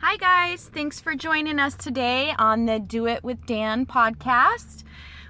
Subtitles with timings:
[0.00, 4.84] Hi guys, thanks for joining us today on the Do It with Dan podcast.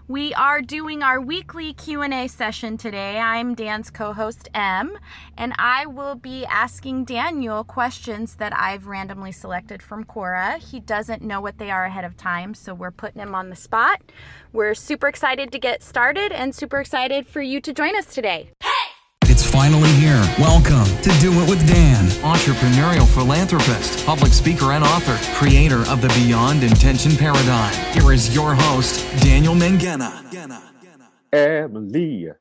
[0.09, 3.19] We are doing our weekly Q&A session today.
[3.19, 4.99] I'm Dan's co-host M,
[5.39, 10.59] and I will be asking Daniel questions that I've randomly selected from Quora.
[10.59, 13.57] He doesn't know what they are ahead of time, so we're putting him on the
[13.57, 14.03] spot.
[14.53, 18.51] We're super excited to get started and super excited for you to join us today.
[19.39, 20.21] It's finally here.
[20.37, 26.09] Welcome to Do It with Dan, entrepreneurial philanthropist, public speaker, and author, creator of the
[26.09, 27.73] Beyond Intention Paradigm.
[27.95, 30.11] Here is your host, Daniel Mangena.
[31.33, 32.33] Emily,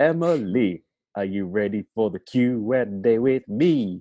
[0.00, 0.82] Emily,
[1.14, 4.00] are you ready for the Q and A with me?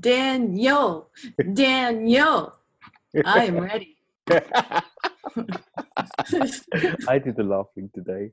[0.00, 1.10] Daniel,
[1.52, 2.54] Daniel,
[3.26, 3.98] I am ready.
[7.08, 8.30] I did the laughing today.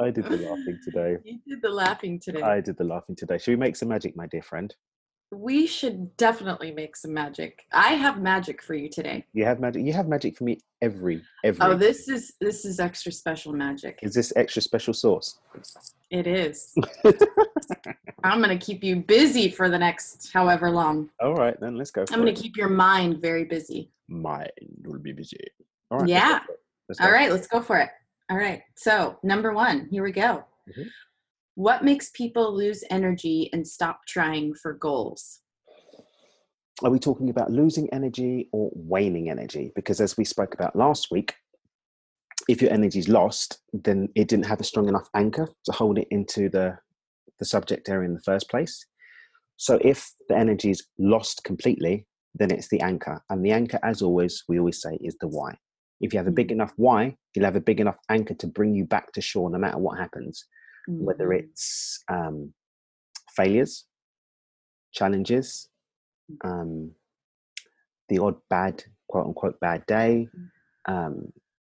[0.00, 1.16] I did the laughing today.
[1.24, 2.42] You did the laughing today.
[2.42, 3.38] I did the laughing today.
[3.38, 4.74] Should we make some magic, my dear friend?
[5.34, 7.66] We should definitely make some magic.
[7.72, 9.24] I have magic for you today.
[9.32, 9.84] You have magic.
[9.84, 11.64] You have magic for me every every.
[11.64, 13.98] Oh, this is this is extra special magic.
[14.02, 15.38] is this extra special sauce?
[16.10, 16.74] It is.
[18.24, 21.10] I'm gonna keep you busy for the next however long.
[21.20, 22.04] All right, then let's go.
[22.10, 22.36] I'm gonna it.
[22.36, 23.90] keep your mind very busy.
[24.08, 24.50] Mind
[24.84, 25.38] will be busy.
[25.90, 26.08] All right.
[26.08, 26.40] Yeah.
[26.88, 27.20] Let's go for it.
[27.20, 27.32] Let's All it.
[27.32, 27.90] let's go for it.
[28.30, 28.62] All right.
[28.74, 30.44] So number one, here we go.
[30.68, 30.88] Mhm.
[31.56, 35.40] What makes people lose energy and stop trying for goals?
[36.82, 39.70] Are we talking about losing energy or waning energy?
[39.76, 41.34] Because as we spoke about last week,
[42.48, 45.98] if your energy is lost, then it didn't have a strong enough anchor to hold
[45.98, 46.76] it into the,
[47.38, 48.84] the subject area in the first place.
[49.56, 53.22] So if the energy is lost completely, then it's the anchor.
[53.30, 55.56] And the anchor, as always, we always say is the why.
[56.00, 56.34] If you have a hmm.
[56.34, 59.48] big enough why, you'll have a big enough anchor to bring you back to shore
[59.48, 60.44] no matter what happens,
[60.86, 61.44] whether Mhm.
[61.44, 62.54] it's um,
[63.36, 63.86] failures,
[64.92, 65.68] challenges,
[66.42, 66.94] um,
[68.08, 70.28] the odd bad, quote unquote, bad day,
[70.86, 71.32] um,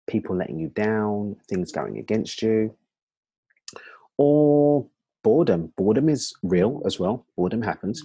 [0.08, 2.76] people letting you down, things going against you,
[4.18, 4.88] or
[5.24, 5.74] boredom.
[5.78, 7.26] Boredom is real as well.
[7.36, 8.04] Boredom happens.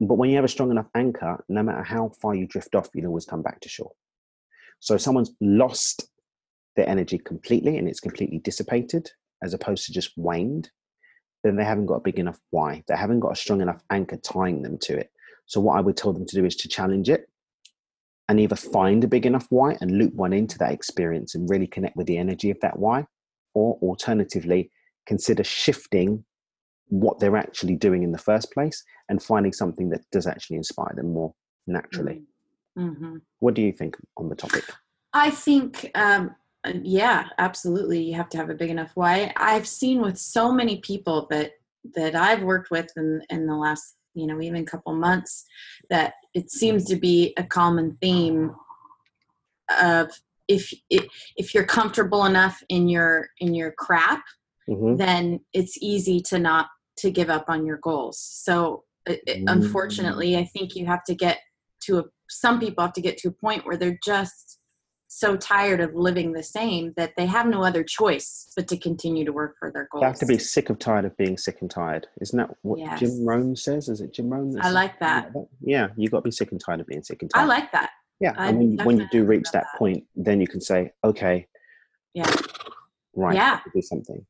[0.00, 2.88] But when you have a strong enough anchor, no matter how far you drift off,
[2.94, 3.92] you'll always come back to shore.
[4.80, 6.08] So if someone's lost
[6.76, 9.10] their energy completely and it's completely dissipated,
[9.42, 10.70] as opposed to just waned,
[11.42, 12.82] then they haven't got a big enough why.
[12.86, 15.10] They haven't got a strong enough anchor tying them to it.
[15.46, 17.28] So what I would tell them to do is to challenge it
[18.28, 21.66] and either find a big enough why and loop one into that experience and really
[21.66, 23.04] connect with the energy of that why,
[23.54, 24.70] or alternatively,
[25.06, 26.24] consider shifting
[26.86, 30.92] what they're actually doing in the first place and finding something that does actually inspire
[30.94, 31.34] them more
[31.66, 32.22] naturally.
[32.76, 34.64] hmm What do you think on the topic?
[35.12, 36.34] I think, um,
[36.82, 38.02] yeah, absolutely.
[38.02, 39.32] You have to have a big enough why.
[39.36, 41.52] I've seen with so many people that
[41.94, 45.44] that I've worked with in in the last, you know, even couple months,
[45.88, 48.54] that it seems to be a common theme
[49.80, 50.10] of
[50.48, 54.22] if if, you're comfortable enough in your in your crap,
[54.66, 56.66] hmm then it's easy to not
[56.98, 58.18] to give up on your goals.
[58.20, 59.52] So, it, it- Mm.
[59.52, 61.38] unfortunately, I think you have to get
[61.84, 62.04] to a.
[62.28, 64.59] Some people have to get to a point where they're just
[65.12, 69.24] so tired of living the same that they have no other choice but to continue
[69.24, 70.02] to work for their goals.
[70.02, 72.06] You have to be sick of tired of being sick and tired.
[72.20, 73.00] Isn't that what Yes.
[73.00, 73.88] Jim Rohn says?
[73.88, 74.56] Is it Jim Rohn?
[74.60, 75.32] I like that.
[75.60, 77.42] Yeah, you got to be sick and tired of being sick and tired.
[77.42, 77.90] I like that.
[78.20, 79.78] yeah, I and when, when you do reach that that.
[79.80, 81.48] point, then you can say, okay,
[82.14, 82.30] Yeah.
[83.16, 83.42] right, Yeah.
[83.42, 84.24] I have to do something.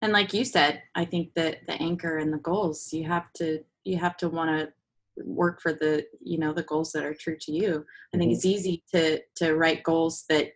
[0.00, 3.64] And like you said, I think that the anchor and the goals, you have to
[3.82, 4.72] you have to want to
[5.16, 7.84] work for the you know the goals that are true to you.
[8.14, 8.34] I think Mhm.
[8.36, 10.52] it's easy to to write goals that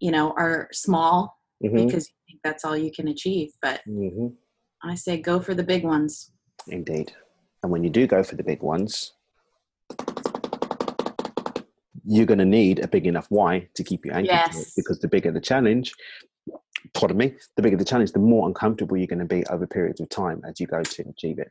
[0.00, 3.52] you know are small hmm because you think that's all you can achieve.
[3.62, 4.28] But hmm
[4.82, 6.30] I say go for the big ones.
[6.68, 7.12] Indeed.
[7.62, 9.12] And when you do go for the big ones,
[12.04, 14.30] you're going to need a big enough why to keep you anchored.
[14.30, 14.74] Yes.
[14.76, 15.92] Because the bigger the challenge,
[16.94, 20.00] pardon me, the bigger the challenge, the more uncomfortable you're going to be over periods
[20.00, 21.50] of time as you go to achieve it.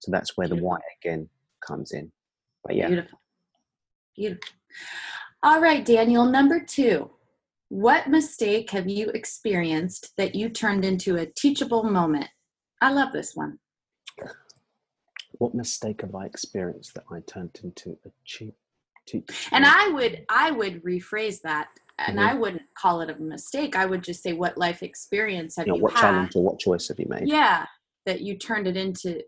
[0.00, 1.28] So that's where the why again
[1.66, 2.10] comes in.
[2.64, 3.20] But yeah, Beautiful.
[4.16, 4.52] Beautiful.
[5.42, 7.10] All right, Daniel, number two.
[7.68, 12.28] What mistake have you experienced that you turned into a teachable moment?
[12.80, 13.58] I love this one.
[15.38, 18.54] what mistake have I experienced that I turned into a cheap
[19.06, 19.48] teach?
[19.50, 21.68] And I would I would rephrase that
[21.98, 22.28] and Mhm.
[22.28, 23.74] I wouldn't call it a mistake.
[23.74, 26.00] I would just say what life experience have you know, you what had?
[26.02, 27.26] challenge or what choice have you made?
[27.28, 27.66] Yeah,
[28.04, 29.22] that you turned it into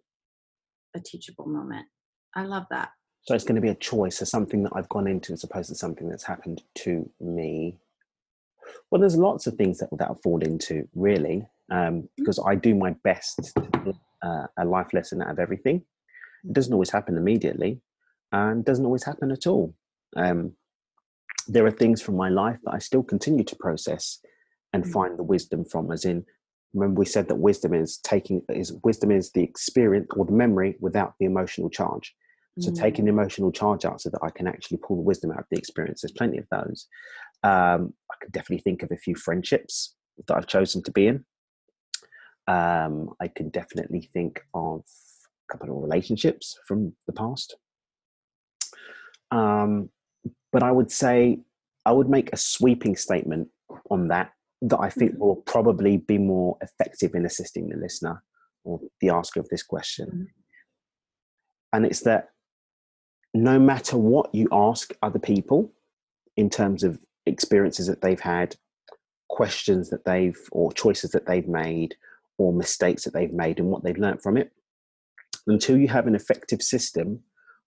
[0.95, 1.87] a teachable moment.
[2.35, 2.91] I love that.
[3.23, 5.69] So it's going to be a choice or something that I've gone into as opposed
[5.71, 7.77] to something that's happened to me.
[8.91, 12.91] Well, there's lots of things that that fall into really, um, because I do my
[13.03, 15.83] best to get uh, a life lesson out of everything.
[16.45, 17.81] It doesn't always happen immediately,
[18.33, 19.75] and doesn't always happen at all.
[20.17, 20.53] Um,
[21.47, 24.21] there are things from my life that I still continue to process
[24.73, 24.93] and Mm.
[24.93, 25.91] find the wisdom from.
[25.91, 26.27] As in,
[26.75, 30.77] remember we said that wisdom is taking is wisdom is the experience or the memory
[30.81, 32.15] without the emotional charge.
[32.61, 32.77] So Mm.
[32.77, 35.47] taking the emotional charge out so that I can actually pull the wisdom out of
[35.51, 36.03] the experience.
[36.03, 36.87] There's plenty of those.
[37.43, 39.97] Um, I can definitely think of a few friendships
[40.29, 41.25] that I've chosen to be in.
[42.47, 44.85] Um, I can definitely think of
[45.49, 47.57] a couple of relationships from the past.
[49.31, 49.91] Um,
[50.53, 51.41] but I would say
[51.85, 53.49] I would make a sweeping statement
[53.91, 55.19] on that that I think Mhm.
[55.19, 58.23] will probably be more effective in assisting the listener
[58.63, 60.09] or the asker of this question.
[60.09, 60.29] Mhm.
[61.73, 62.34] And it's that
[63.35, 65.73] no matter what you ask other people
[66.37, 68.57] in terms of experiences that they've had,
[69.29, 71.97] questions that they've, or choices that they've made,
[72.39, 74.53] or mistakes that they've made, and what they've learned from it,
[75.47, 77.21] until you have an effective system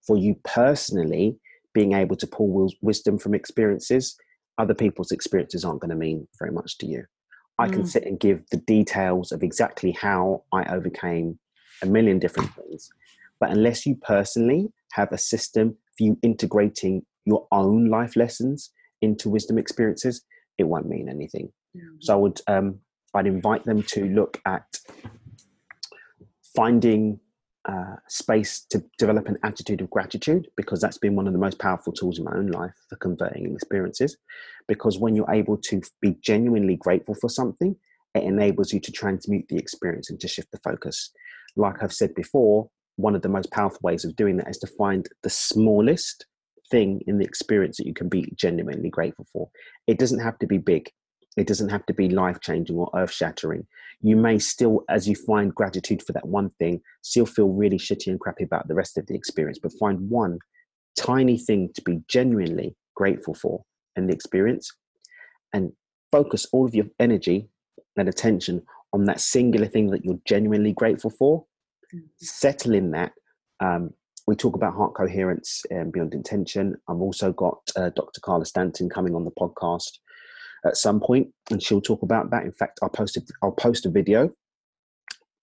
[0.05, 1.37] for you personally
[1.73, 4.17] being able to pull wisdom from experiences,
[4.57, 7.05] other people's experiences aren't going to mean very much to you.
[7.59, 7.87] I can Mm.
[7.87, 11.39] sit and give the details of exactly how I overcame
[11.81, 12.89] a million different things.
[13.39, 19.29] But unless you personally have a system for you integrating your own life lessons into
[19.29, 20.23] wisdom experiences,
[20.57, 21.51] it won't mean anything.
[21.75, 21.97] Mm.
[21.99, 22.79] So I would um,
[23.13, 24.79] I'd invite them to look at
[26.55, 27.19] finding
[27.67, 31.59] uh, space to develop an attitude of gratitude because that's been one of the most
[31.59, 34.17] powerful tools in my own life for converting experiences.
[34.67, 37.75] Because when you're able to be genuinely grateful for something,
[38.15, 41.11] it enables you to transmute the experience and to shift the focus.
[41.55, 44.67] Like I've said before, one of the most powerful ways of doing that is to
[44.67, 46.25] find the smallest
[46.69, 49.49] thing in the experience that you can be genuinely grateful for.
[49.87, 50.91] It doesn't have to be big.
[51.37, 53.67] It doesn't have to be life changing or earth shattering.
[54.01, 58.07] You may still, as you find gratitude for that one thing, still feel really shitty
[58.07, 60.39] and crappy about the rest of the experience, but find one
[60.97, 63.63] tiny thing to be genuinely grateful for
[63.95, 64.71] in the experience
[65.53, 65.71] and
[66.11, 67.47] focus all of your energy
[67.95, 68.63] and attention
[68.93, 71.45] on that singular thing that you're genuinely grateful for.
[72.17, 73.13] Settle in that.
[73.59, 73.93] Um,
[74.27, 76.75] we talk about heart coherence and beyond intention.
[76.87, 78.19] I've also got uh, Dr.
[78.21, 79.99] Carla Stanton coming on the podcast
[80.65, 82.43] at some point, and she'll talk about that.
[82.43, 84.31] In fact, I'll post a, I'll post a video.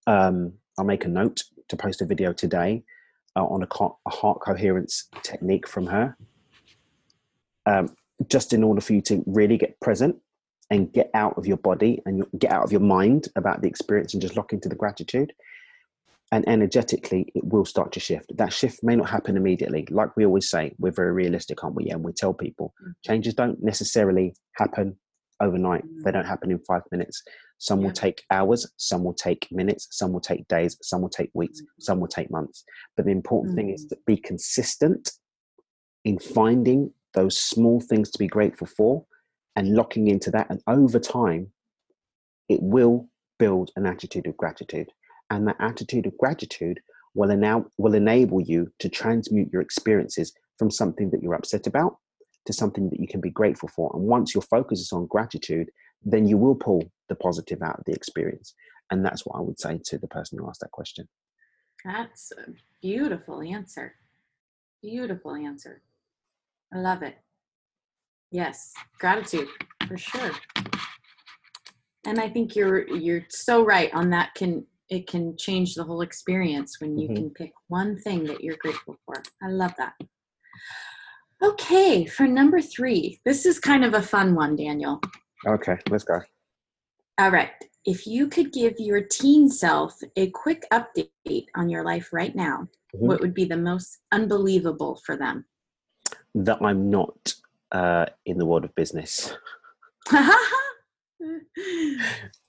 [0.06, 2.85] Um, I'll make a note to post a video today
[3.37, 6.17] uh, on a, co- a heart coherence technique from her.
[7.67, 7.94] Um,
[8.29, 10.17] just in order for you to really get present
[10.70, 14.14] and get out of your body and get out of your mind about the experience
[14.14, 15.32] and just lock into the gratitude.
[16.32, 18.37] And energetically, it will start to shift.
[18.37, 19.87] That shift may not happen immediately.
[19.91, 21.91] Like we always say, we're very realistic, aren't we?
[21.91, 22.93] And we tell people mm.
[23.05, 24.97] changes don't necessarily happen
[25.41, 26.03] overnight, mm.
[26.03, 27.23] they don't happen in five minutes.
[27.59, 31.31] Some will take hours, some will take minutes, some will take days, some will take
[31.35, 31.67] weeks, mm.
[31.79, 32.65] some will take months.
[32.97, 35.12] But the important thing is to be consistent
[36.05, 39.06] in finding those small things to be grateful for
[39.56, 40.49] and locking into that.
[40.50, 41.53] And over time,
[42.49, 44.91] it will build an attitude of gratitude.
[45.31, 46.81] And that attitude of gratitude
[47.15, 51.97] will, ena- will enable you to transmute your experiences from something that you're upset about
[52.47, 53.91] to something that you can be grateful for.
[53.94, 55.71] And once your focus is on gratitude,
[56.03, 58.55] then you will pull the positive out of the experience.
[58.91, 61.09] And that's what I would say to the person who asked that question.
[61.85, 62.50] That's a
[62.82, 63.94] beautiful answer.
[64.82, 65.82] Beautiful answer.
[66.73, 67.17] I love it.
[68.31, 69.48] Yes, gratitude
[69.87, 70.32] for sure.
[72.06, 76.03] And I think you're you're so right on that can it can change the whole
[76.03, 77.17] experience when you Mhm.
[77.17, 79.22] can pick one thing that you're grateful for.
[79.43, 79.94] I love that.
[81.43, 83.20] Okay, for number 3.
[83.24, 85.00] This is kind of a fun one, Daniel.
[85.46, 86.20] Okay, let's go.
[87.19, 87.50] All right.
[87.84, 92.69] If you could give your teen self a quick update on your life right now,
[92.94, 93.00] Mhm.
[93.08, 95.46] what would be the most unbelievable for them?
[96.34, 97.34] That I'm not
[97.72, 99.32] uh, in the world of business.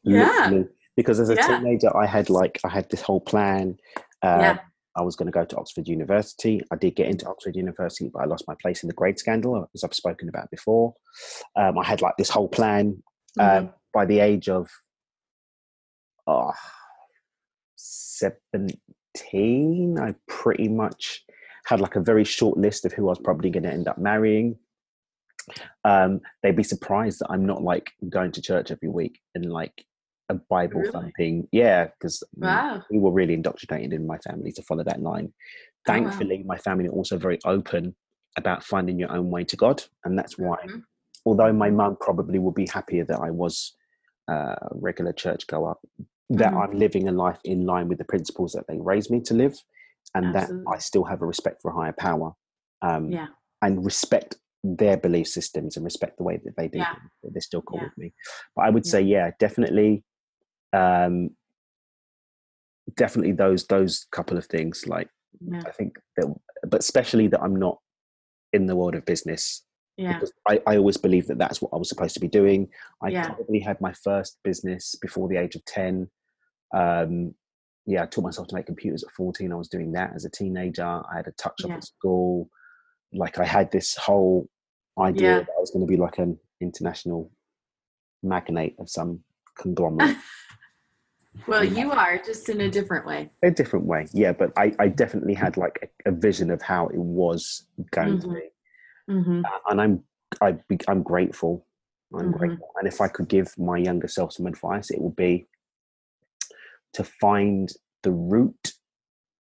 [0.03, 0.49] Yeah.
[0.49, 0.69] Literally.
[0.95, 1.47] Because as a Yeah.
[1.47, 3.77] teenager, I had like, I had this whole plan.
[4.23, 4.57] Uh, yeah.
[4.97, 6.61] I was going to go to Oxford University.
[6.71, 9.69] I did get into Oxford University, but I lost my place in the grade scandal,
[9.75, 10.93] as I've spoken about before.
[11.57, 13.03] Um, I had like this whole plan.
[13.37, 14.69] Um, by the age of
[16.27, 16.53] oh,
[17.75, 21.23] 17, I pretty much
[21.65, 23.97] had like a very short list of who I was probably going to end up
[23.97, 24.57] marrying.
[25.83, 29.85] Um, they'd be surprised that I'm not like going to church every week and like
[30.29, 30.91] a Bible Really?
[30.91, 31.47] thumping.
[31.51, 32.83] Yeah, because Wow.
[32.89, 35.27] we were really indoctrinated in my family to follow that line.
[35.33, 35.85] Oh, wow.
[35.85, 37.95] Thankfully, my family are also very open
[38.37, 40.57] about finding your own way to God, and that's why.
[40.65, 40.83] Mhm.
[41.25, 43.75] Although my mum probably would be happier that I was
[44.27, 45.75] uh, a regular church goer,
[46.31, 46.63] that Mhm.
[46.63, 49.55] I'm living a life in line with the principles that they raised me to live,
[50.15, 52.33] and that I still have a respect for a higher power.
[52.81, 53.27] um, Yeah.
[53.61, 56.95] and respect their belief systems and respect the way that they do Yeah.
[57.23, 57.85] they're still cool Yeah.
[57.85, 58.13] with me.
[58.55, 58.91] But I would Yeah.
[58.91, 60.03] say, yeah, definitely,
[60.75, 61.29] um,
[62.97, 64.85] definitely those those couple of things.
[64.87, 65.09] Like
[65.41, 65.61] Yeah.
[65.65, 66.33] I think that,
[66.67, 67.77] but especially that I'm not
[68.53, 69.63] in the world of business
[69.97, 70.13] Yeah.
[70.13, 72.69] because I, I always believed that that's what I was supposed to be doing.
[73.01, 73.27] I Yeah.
[73.29, 76.09] probably had my first business before the age of 10.
[76.73, 77.35] Um,
[77.85, 79.51] yeah, I taught myself to make computers at 14.
[79.51, 80.85] I was doing that as a teenager.
[81.11, 81.75] I had a touch up Yeah.
[81.77, 82.49] at school.
[83.13, 84.49] Like I had this whole
[84.99, 85.39] idea Yeah.
[85.39, 87.31] that I was going to be like an international
[88.23, 89.23] magnate of some
[89.61, 90.17] conglomerate.
[91.47, 93.29] Well, you are just in a different way.
[93.43, 96.87] a different way, yeah, but I, I definitely had like a, a vision of how
[96.87, 98.33] it was going to Mhm.
[98.33, 98.49] be.
[99.13, 100.03] hmm Uh, and I'm
[100.41, 101.65] I be, I'm grateful.
[102.13, 102.37] I'm Mhm.
[102.37, 102.71] grateful.
[102.77, 105.47] And if I could give my younger self some advice, it would be
[106.93, 108.73] to find the root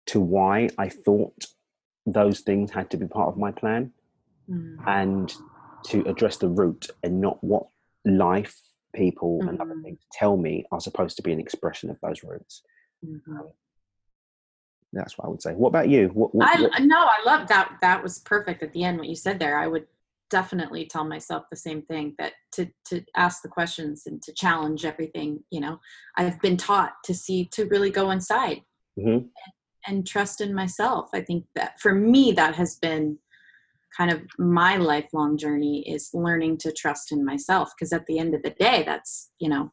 [0.06, 1.44] to why I thought
[2.06, 3.92] those things had to be part of my plan
[4.48, 5.34] mm and
[5.84, 7.66] to address the root and not what
[8.04, 8.60] life,
[8.94, 9.82] people, and other Mhm.
[9.82, 12.62] things tell me are supposed to be an expression of those roots.
[13.04, 13.52] Mhm.
[14.92, 15.54] That's what I would say.
[15.54, 16.08] What about you?
[16.08, 17.76] What, what, I what- no, I love that.
[17.82, 18.98] That was perfect at the end.
[18.98, 19.86] What you said there, I would
[20.30, 22.14] definitely tell myself the same thing.
[22.18, 25.44] That to to ask the questions and to challenge everything.
[25.50, 25.80] You know,
[26.16, 28.62] I've been taught to see to really go inside
[28.98, 29.30] Mhm.
[29.86, 31.10] and trust in myself.
[31.12, 33.18] I think that for me, that has been
[33.96, 37.72] kind of my lifelong journey is learning to trust in myself.
[37.76, 39.72] Because at the end of the day, that's you know,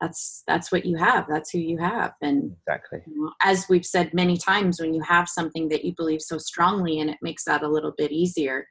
[0.00, 1.26] that's that's what you have.
[1.28, 3.00] That's who you have, and exactly.
[3.06, 6.38] you know, as we've said many times when you have something that you believe so
[6.38, 8.66] strongly in it makes that a little bit easier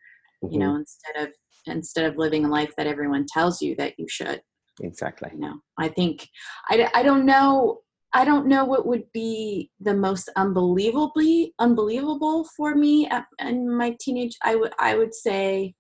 [0.50, 0.62] you Mhm.
[0.62, 1.34] know instead of
[1.68, 4.42] instead of living a life that everyone tells you that you should
[4.82, 5.30] Exactly.
[5.34, 6.28] you know i think
[6.70, 7.82] i, I don't know
[8.16, 13.96] i don't know what would be the most unbelievably unbelievable for me at, in my
[14.00, 15.76] teenage i would i would say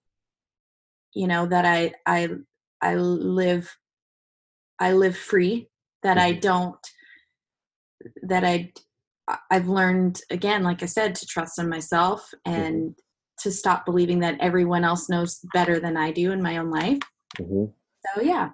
[1.13, 2.29] you know that i i
[2.81, 3.65] i live
[4.79, 5.69] i live free
[6.03, 6.41] that i Mhm.
[6.41, 6.83] don't
[8.23, 8.71] that i
[9.49, 12.95] i've learned again like i said to trust in myself and
[13.39, 16.99] to stop believing that everyone else knows better than i do in my own life
[17.39, 17.73] Mhm.
[18.05, 18.49] so yeah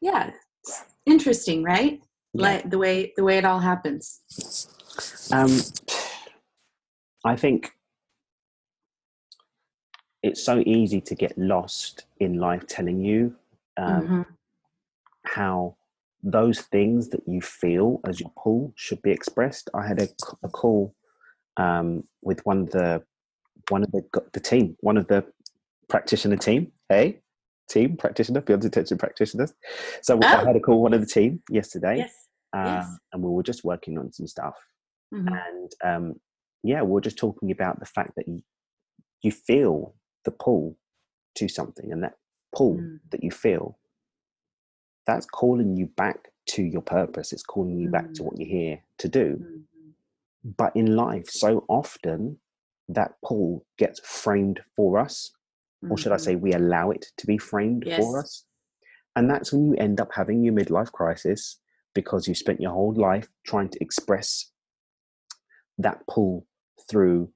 [0.00, 0.30] yeah
[0.62, 2.02] it's interesting right.
[2.42, 4.20] Like the way the way it all happens
[5.32, 5.60] Um,
[7.24, 7.72] I think
[10.22, 13.36] it's so easy to get lost in life telling you
[13.76, 14.26] um, Mhm.
[15.24, 15.76] how
[16.22, 19.70] those things that you feel as your pull should be expressed.
[19.74, 20.00] I had
[20.42, 20.94] a call
[21.56, 23.02] um, with one of the
[23.68, 24.02] one of the
[24.32, 25.24] the team, one of the
[25.88, 26.72] practitioner team.
[26.88, 27.20] Hey,
[27.68, 29.52] team practitioner, beyond intention practitioners.
[30.02, 30.46] So I Oh.
[30.46, 32.25] had a call with one of the team yesterday, yes
[32.56, 32.98] um, yes.
[33.12, 34.56] and we were just working on some stuff
[35.12, 35.28] Mhm.
[35.48, 36.20] and um,
[36.62, 38.42] yeah, we're just talking about the fact that you,
[39.22, 39.94] you feel
[40.24, 40.76] the pull
[41.36, 42.14] to something, and that
[42.56, 42.98] pull Mm.
[43.10, 43.78] that you feel,
[45.06, 47.32] that's calling you back to your purpose.
[47.32, 48.26] It's calling you back to Mm.
[48.26, 49.28] what you're here to do.
[49.36, 49.94] Mhm.
[50.56, 52.40] But in life, so often
[52.88, 55.32] that pull gets framed for us,
[55.90, 56.20] or should I Mhm.
[56.26, 57.96] say, we allow it to be framed Yes.
[57.98, 58.44] for us.
[59.14, 61.60] And that's when you end up having your midlife crisis
[61.96, 64.52] because you spent your whole life trying to express
[65.78, 66.46] that pull
[66.88, 67.28] through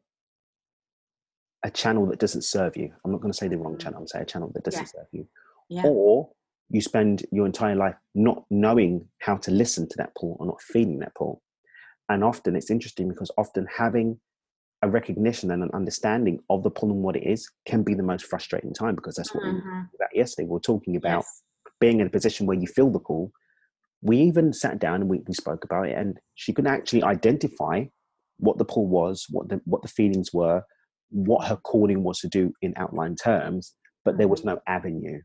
[1.65, 2.93] a channel that doesn't serve you.
[3.05, 3.81] I'm not going to say the wrong Mhm.
[3.81, 4.93] channel, I'm saying a channel that doesn't Yeah.
[5.01, 5.27] serve you.
[5.69, 6.31] yeah Or
[6.69, 10.61] you spend your entire life not knowing how to listen to that pull or not
[10.63, 11.43] feeling that pull.
[12.09, 14.21] And often it's interesting because often having
[14.83, 18.03] a recognition and an understanding of the pull and what it is can be the
[18.03, 19.63] most frustrating time because that's what we were Mhm.
[19.85, 20.47] talking about yesterday.
[20.49, 21.43] We are talking about yes
[21.79, 23.33] being in a position where you feel the pull.
[24.03, 27.85] We even sat down and we, we spoke about it, and she could actually identify
[28.39, 30.63] what the pull was, what the what the feelings were,
[31.11, 35.21] what her calling was to do in outline terms, but there was no avenue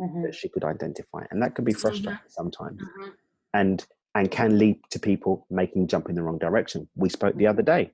[0.00, 0.22] Mhm.
[0.24, 3.12] that she could identify, and that can be frustrating sometimes, Mhm.
[3.54, 6.88] and and can lead to people making jump in the wrong direction.
[6.96, 7.92] We spoke the other day.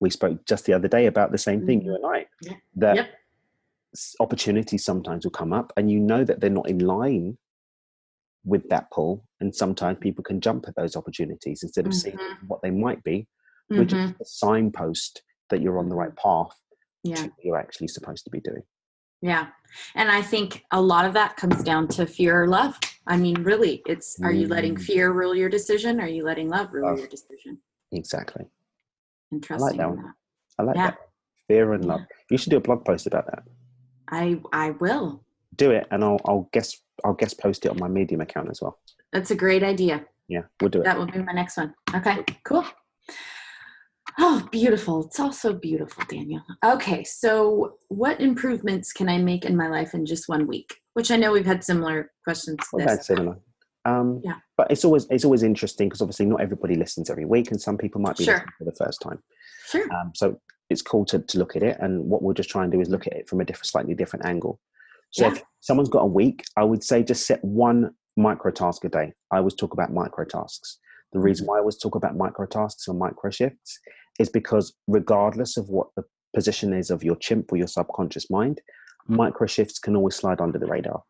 [0.00, 1.96] We spoke just the other day about the same thing, you Mhm.
[1.96, 2.26] and I.
[2.42, 2.56] Yeah.
[2.74, 3.06] That Yep.
[4.20, 7.38] opportunities sometimes will come up and you know that they're not in line
[8.44, 12.48] with that pull and sometimes people can jump at those opportunities instead of seeing Mhm.
[12.48, 13.26] what they might be
[13.70, 14.20] which is Mhm.
[14.20, 16.56] a signpost that you're on the right path
[17.02, 18.62] yeah to what you're actually supposed to be doing
[19.22, 19.48] Yeah.
[19.94, 22.78] And I think a lot of that comes down to fear or love.
[23.06, 24.82] I mean, really, it's are you letting Mm.
[24.82, 26.00] fear rule your decision?
[26.00, 26.98] Are you letting love rule Love.
[26.98, 27.60] your decision?
[27.92, 28.44] exactly
[29.32, 30.02] And I like that one.
[30.02, 30.14] that.
[30.58, 30.90] i like Yeah.
[30.90, 30.98] that
[31.48, 31.92] fear and Yeah.
[31.92, 33.42] love you should do a blog post about that
[34.08, 35.24] I I will.
[35.56, 38.60] do it and i'll i'll guess i'll guess post it on my medium account as
[38.60, 38.78] well
[39.12, 40.04] That's a great idea.
[40.28, 41.74] yeah we'll do it That will be my next one.
[41.94, 42.64] Okay, cool.
[44.18, 45.04] Oh, beautiful.
[45.06, 46.40] It's also beautiful, Daniel.
[46.64, 50.74] Okay, so what improvements can I make in my life in just one week?
[50.94, 52.56] Which I know we've had similar questions.
[52.58, 53.06] to Well, this.
[53.06, 53.36] similar.
[53.84, 54.36] Um, Yeah.
[54.56, 57.76] But it's always it's always interesting because obviously not everybody listens every week, and some
[57.76, 58.34] people might be Sure.
[58.34, 59.22] listening for the first time.
[59.66, 59.86] Sure.
[59.94, 62.72] Um, so it's cool to, to look at it, and what we'll just try and
[62.72, 64.58] do is look at it from a different, slightly different angle.
[65.10, 65.32] So Yeah.
[65.34, 69.12] if someone's got a week, I would say just set one micro task a day.
[69.30, 70.78] I always talk about micro tasks.
[71.12, 71.50] The reason Mm-hmm.
[71.50, 73.78] why I always talk about micro tasks or micro shifts
[74.18, 76.04] is because regardless of what the
[76.34, 78.60] position is of your chimp or your subconscious mind,
[79.06, 81.02] micro shifts can always slide under the radar.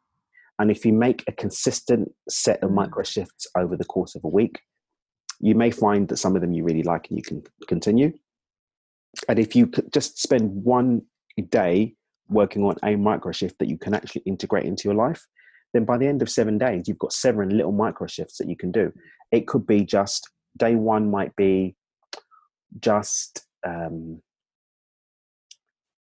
[0.58, 2.74] And if you make a consistent set of Mhm.
[2.74, 4.60] micro shifts over the course of a week,
[5.40, 8.12] you may find that some of them you really like and you can continue.
[9.28, 11.02] And if you could just spend one
[11.50, 11.94] day
[12.28, 15.26] working on a micro shift that you can actually integrate into your life,
[15.76, 18.56] then by the end of seven days, you've got seven little micro shifts that you
[18.56, 18.92] can do.
[19.30, 21.76] It could be just day one, might be
[22.80, 24.22] just um,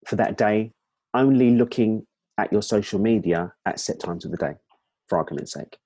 [0.06, 0.72] for that day,
[1.14, 2.08] only looking
[2.38, 4.56] at your social media at set times of the day,
[5.08, 5.78] for argument's sake.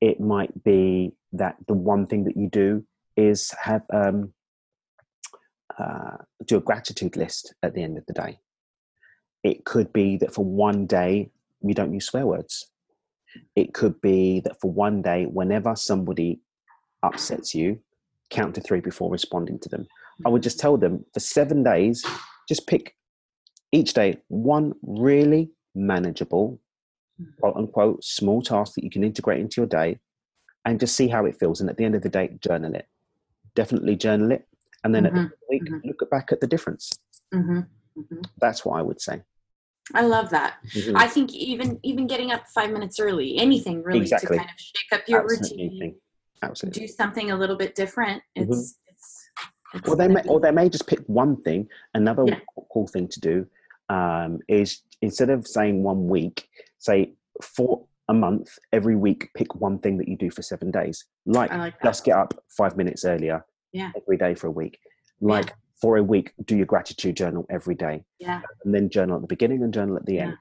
[0.00, 2.84] It might be that the one thing that you do
[3.16, 4.32] is have um,
[5.76, 8.38] uh, do a gratitude list at the end of the day.
[9.42, 11.30] It could be that for one day
[11.62, 12.70] you don't use swear words.
[13.54, 16.40] It could be that for one day, whenever somebody
[17.02, 17.80] upsets you,
[18.30, 19.86] count to three before responding to them.
[20.24, 22.04] I would just tell them for seven days,
[22.48, 22.94] just pick
[23.72, 26.60] each day one really manageable,
[27.40, 29.98] quote unquote, small task that you can integrate into your day
[30.64, 31.60] and just see how it feels.
[31.60, 32.86] And at the end of the day, journal it.
[33.54, 34.46] Definitely journal it.
[34.84, 35.80] And then at the end of the week, mhm.
[35.84, 36.92] look back at the difference.
[37.32, 37.60] hmm
[37.94, 39.22] hmm That's what I would say.
[39.94, 40.56] I love that.
[40.74, 40.94] Mhm.
[40.96, 44.36] I think even even getting up five minutes early, anything really Exactly.
[44.36, 46.00] to kind of shake up your Absolutely routine, anything.
[46.42, 46.80] Absolutely.
[46.82, 48.22] do something a little bit different.
[48.36, 48.48] Mhm.
[48.48, 49.28] It's it's.
[49.74, 51.68] it's Or they may, be- or they may just pick one thing.
[51.94, 52.40] Another Yeah.
[52.72, 53.46] cool thing to do
[53.88, 59.78] um, is instead of saying one week, say for a month, every week, pick one
[59.78, 61.04] thing that you do for seven days.
[61.24, 63.92] Like, I like just get up five minutes earlier Yeah.
[63.96, 64.80] every day for a week.
[65.20, 68.42] Like for a week, do your gratitude journal every day, Yeah.
[68.64, 70.22] and then journal at the beginning and journal at the Yeah.
[70.22, 70.36] end.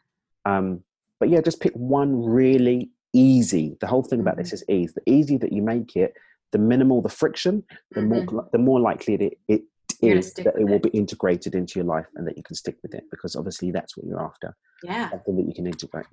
[0.46, 0.84] Um,
[1.20, 3.78] but yeah, just pick one really easy.
[3.82, 4.54] The whole thing about this Mhm.
[4.54, 4.94] is ease.
[4.94, 6.14] The easier that you make it,
[6.52, 9.64] the minimal the friction, the more the more likely it, it
[10.02, 10.18] Mm-hmm.
[10.20, 10.84] Is that it with will it.
[10.84, 13.96] be integrated into your life and that you can stick with it because obviously that's
[13.96, 15.10] what you're after Yeah.
[15.10, 16.06] something that you can integrate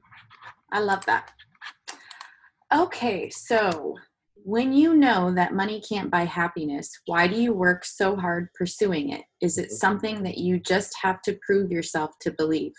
[0.71, 1.33] I love that.
[2.73, 3.99] Okay, so
[4.45, 9.11] when you know that money can't buy happiness, why do you work so hard pursuing
[9.11, 9.23] it?
[9.41, 9.65] Is Mm-hmm.
[9.65, 12.73] it something that you just have to prove yourself to believe?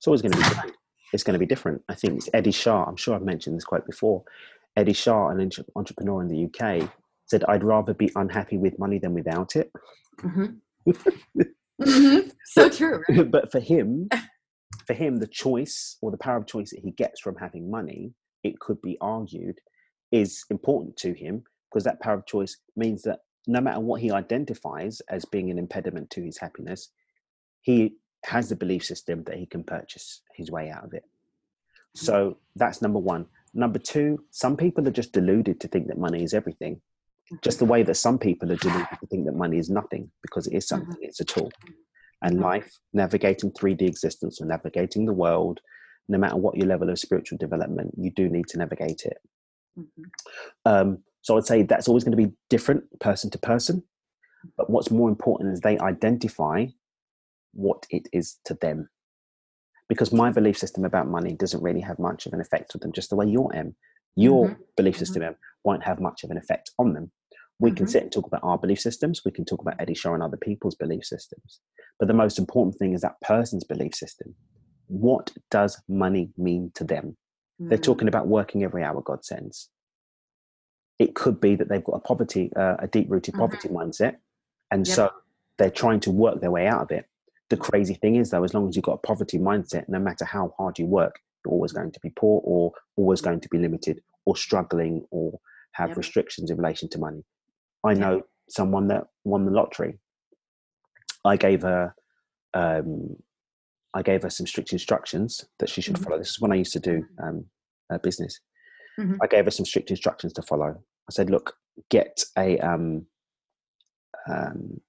[0.00, 0.74] it's always going to be different
[1.12, 3.64] it's going to be different i think it's eddie shah i'm sure i've mentioned this
[3.64, 4.22] quote before
[4.76, 6.90] eddie shah an entrepreneur in the uk
[7.26, 9.70] said i'd rather be unhappy with money than without it
[10.22, 10.46] hmm
[11.82, 13.02] hmm So true.
[13.08, 13.30] Right?
[13.30, 14.08] but for him
[14.86, 18.14] for him the choice or the power of choice that he gets from having money
[18.42, 19.58] it could be argued
[20.12, 24.10] is important to him because that power of choice means that no matter what he
[24.10, 26.90] identifies as being an impediment to his happiness
[27.62, 27.94] he
[28.24, 31.04] has the belief system that he can purchase his way out of it.
[31.94, 33.26] So that's number one.
[33.54, 36.80] Number two some people are just deluded to think that money is everything.
[37.42, 40.46] Just the way that some people are deluded to think that money is nothing because
[40.46, 41.50] it is something it's a tool.
[42.22, 42.42] And Mhm.
[42.42, 45.60] life navigating 3d existence or navigating the world
[46.08, 49.18] no matter what your level of spiritual development you do need to navigate it
[49.78, 50.04] Mhm.
[50.64, 53.82] um, so i'd say that's always going to be different person to person
[54.56, 56.66] but what's more important is they identify
[57.52, 58.88] what it is to them
[59.88, 62.92] because my belief system about money doesn't really have much of an effect on them
[62.92, 63.74] just the way your m
[64.16, 64.58] your Mhm.
[64.76, 64.98] belief Mhm.
[64.98, 67.10] system Em, won't have much of an effect on them
[67.58, 67.90] we can Mhm.
[67.90, 70.36] sit and talk about our belief systems we can talk about eddie shah and other
[70.38, 71.60] people's belief systems
[71.98, 74.34] but the most important thing is that person's belief system
[74.88, 77.16] what does money mean to them
[77.68, 77.82] they're Mm.
[77.82, 79.68] talking about working every hour god sends
[80.98, 83.38] it could be that they've got a poverty uh, a deep rooted Mhm.
[83.38, 84.16] poverty mindset
[84.70, 84.96] and Yep.
[84.96, 85.10] so
[85.58, 87.06] they're trying to work their way out of it
[87.48, 90.24] the crazy thing is though as long as you've got a poverty mindset no matter
[90.24, 93.58] how hard you work you're always going to be poor or always going to be
[93.58, 95.38] limited or struggling or
[95.72, 95.96] have Yep.
[95.96, 97.24] restrictions in relation to money
[97.84, 97.98] i Yep.
[98.00, 99.98] know someone that won the lottery
[101.24, 101.94] i gave her
[102.52, 103.16] um,
[103.94, 106.04] I gave her some strict instructions that she should Mhm.
[106.04, 106.18] follow.
[106.18, 107.50] This is when I used to do um,
[107.90, 108.40] a business.
[108.98, 109.18] Mhm.
[109.22, 110.82] I gave her some strict instructions to follow.
[111.08, 111.56] I said, "Look,
[111.88, 113.06] get a um,
[114.28, 114.80] um,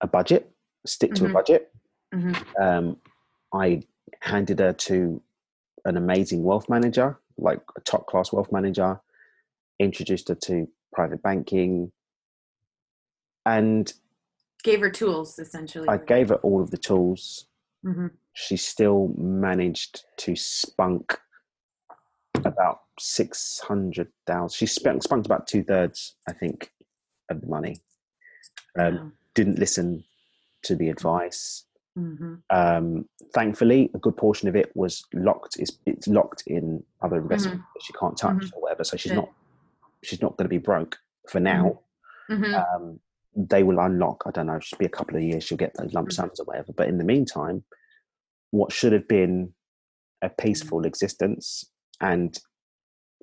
[0.00, 0.54] a budget.
[0.86, 1.30] Stick to Mhm.
[1.30, 1.74] a budget."
[2.14, 2.60] Mhm.
[2.60, 3.00] Um,
[3.52, 3.82] I
[4.20, 5.22] handed her to
[5.84, 9.00] an amazing wealth manager, like a top class wealth manager.
[9.78, 11.92] Introduced her to private banking.
[13.46, 13.94] and
[14.64, 15.88] Gave her tools essentially.
[15.88, 17.46] I gave her all of the tools.
[17.82, 21.18] hmm She still managed to spunk
[22.44, 24.56] about six hundred thousand.
[24.56, 26.70] She spent spunked about two thirds, I think,
[27.30, 27.80] of the money.
[28.78, 30.04] Um, Didn't listen
[30.64, 31.64] to the advice.
[31.96, 35.56] hmm Um, thankfully, a good portion of it was locked.
[35.58, 38.52] Is it's locked in other investments that she can't touch Mhm.
[38.54, 38.84] or whatever.
[38.84, 39.28] So she's not
[40.02, 40.96] she's not going to be broke
[41.28, 41.80] for now.
[42.28, 43.00] hmm Um,
[43.40, 44.24] they will unlock.
[44.26, 44.56] I don't know.
[44.56, 45.44] It Should be a couple of years.
[45.44, 46.12] She'll get those lump Mhm.
[46.12, 46.72] sums or whatever.
[46.72, 47.64] But in the meantime,
[48.50, 49.54] what should have been
[50.22, 50.36] a Mm.
[50.38, 51.70] peaceful existence
[52.00, 52.36] and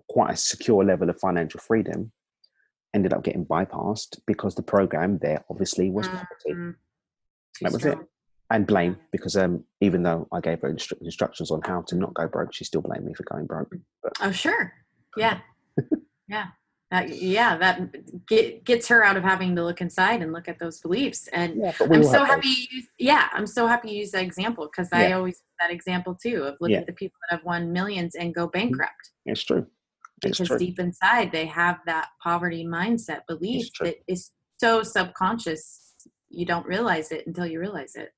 [0.08, 2.14] quite a secure level of financial freedom
[2.94, 6.76] ended up getting bypassed because the program there obviously was poverty Mhm.
[7.58, 7.98] Too That was it.
[8.52, 12.14] and blame because um, even though I gave her instru- instructions on how to not
[12.14, 13.74] go broke, she still blamed me for going broke.
[14.22, 14.72] Oh, sure.
[15.18, 15.42] Yeah.
[16.28, 16.52] yeah.
[16.92, 17.58] That, yeah.
[17.58, 21.28] That get, gets her out of having to look inside and look at those beliefs.
[21.34, 22.48] And Yeah, I'm so happy.
[22.48, 25.72] You use, yeah, I'm so happy you use that example because I always use that
[25.72, 26.80] example too of look Yeah.
[26.80, 29.66] at the people that have won millions and go bankrupt It's true.
[30.24, 30.58] It's because true.
[30.60, 35.94] deep inside they have that poverty mindset belief that is so subconscious.
[36.30, 38.10] You don't realize it until you realize it.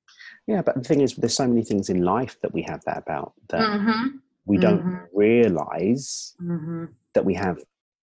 [0.46, 2.98] Yeah, but the thing is, there's so many things in life that we have that
[2.98, 4.16] about that Mm-hmm.
[4.44, 5.06] we don't Mhm.
[5.12, 6.84] realize Mm-hmm.
[7.14, 7.58] that we have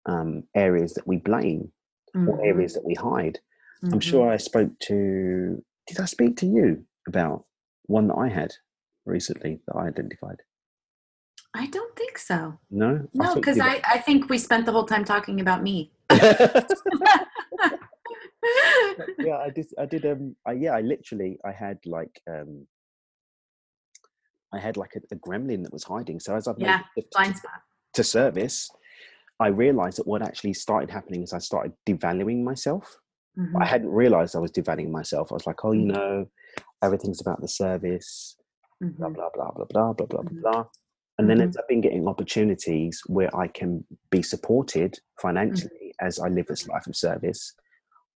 [0.07, 1.71] um, areas that we blame
[2.15, 3.39] or areas that we hide.
[3.85, 3.95] Mm-hmm.
[3.95, 5.63] I'm sure I spoke to.
[5.87, 7.45] Did I speak to you about
[7.87, 8.53] one that I had
[9.07, 10.43] recently that I identified?
[11.55, 12.59] I don't think so.
[12.71, 15.93] No, No, because I, I think we spent the whole time talking about me.
[16.11, 16.65] yeah,
[19.39, 19.67] I did.
[19.79, 20.07] I did.
[20.07, 22.67] Um, I, yeah, I literally, I had like, um,
[24.53, 26.21] I had like a, a gremlin that was hiding.
[26.21, 26.81] So as I've Yeah,
[27.13, 27.63] Blind spot.
[27.95, 28.71] to service,
[29.41, 32.99] I realized that what actually started happening is I started devaluing myself.
[33.39, 33.61] Mhm.
[33.61, 35.33] I hadn't realized I was devaluing myself.
[35.33, 35.95] I was like, oh, you Mhm.
[35.95, 36.31] know,
[36.83, 38.37] everything's about the service,
[38.81, 39.15] blah Mhm.
[39.15, 40.41] blah blah blah blah blah blah Mhm.
[40.43, 40.65] blah.
[41.19, 41.43] And then Mhm.
[41.43, 46.67] ends up in getting opportunities where I can be supported financially as I live this
[46.69, 47.55] life of service.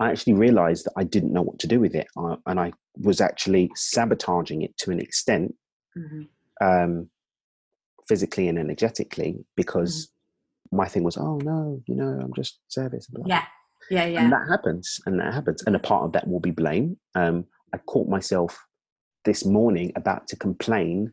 [0.00, 2.72] I actually realized that I didn't know what to do with it, I, and I
[2.98, 5.56] was actually sabotaging it to an extent,
[5.96, 6.28] Mhm.
[6.60, 7.10] um,
[8.08, 10.10] physically and energetically, because
[10.74, 13.06] my thing was, oh no, you know, I'm just service.
[13.06, 13.24] Blah.
[13.26, 13.44] Yeah.
[13.90, 14.06] Yeah.
[14.06, 14.22] Yeah.
[14.22, 16.96] And that happens, and that happens, and a part of that will be blame.
[17.14, 18.66] Um, I caught myself
[19.24, 21.12] this morning about to complain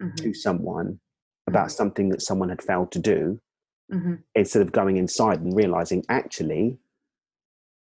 [0.00, 0.16] Mhm.
[0.16, 1.00] to someone
[1.46, 3.40] about something that someone had failed to do
[3.92, 4.22] Mhm.
[4.34, 6.78] instead of going inside and realizing actually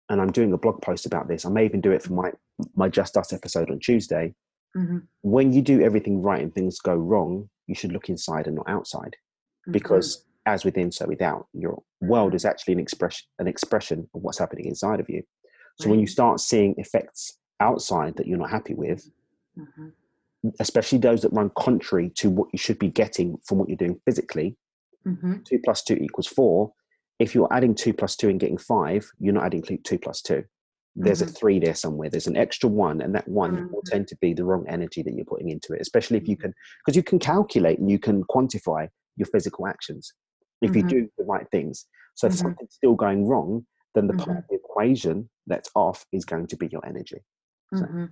[0.10, 2.32] and i'm doing a blog post about this i may even do it for my
[2.76, 4.34] my just us episode on tuesday
[4.78, 5.08] Mhm.
[5.22, 8.70] when you do everything right and things go wrong you should look inside and not
[8.70, 9.16] outside
[9.68, 9.74] Mhm.
[9.74, 12.36] because as within so without your world Mhm.
[12.36, 15.24] is actually an expression an expression of what's happening inside of you
[15.80, 19.10] so when you start seeing effects outside that you're not happy with
[19.58, 19.92] Mhm.
[20.60, 24.00] especially those that run contrary to what you should be getting from what you're doing
[24.06, 24.58] physically
[25.06, 25.44] Mhm.
[25.46, 26.74] two plus two equals four.
[27.20, 30.44] If you're adding two plus two and getting five, you're not adding two plus two.
[30.96, 31.38] There's a Mhm.
[31.38, 32.10] three there somewhere.
[32.10, 33.92] There's an extra one, and that one will Mhm.
[33.92, 35.82] tend to be the wrong energy that you're putting into it.
[35.82, 36.42] Especially if you Mhm.
[36.42, 36.54] can,
[36.84, 40.14] because you can calculate and you can quantify your physical actions
[40.66, 40.90] if you Mhm.
[40.90, 41.86] do the right things.
[42.16, 42.38] So if Mhm.
[42.38, 44.40] something's still going wrong, then the part Mhm.
[44.40, 47.22] of the equation that's off is going to be your energy.
[47.74, 48.10] So- Mhm.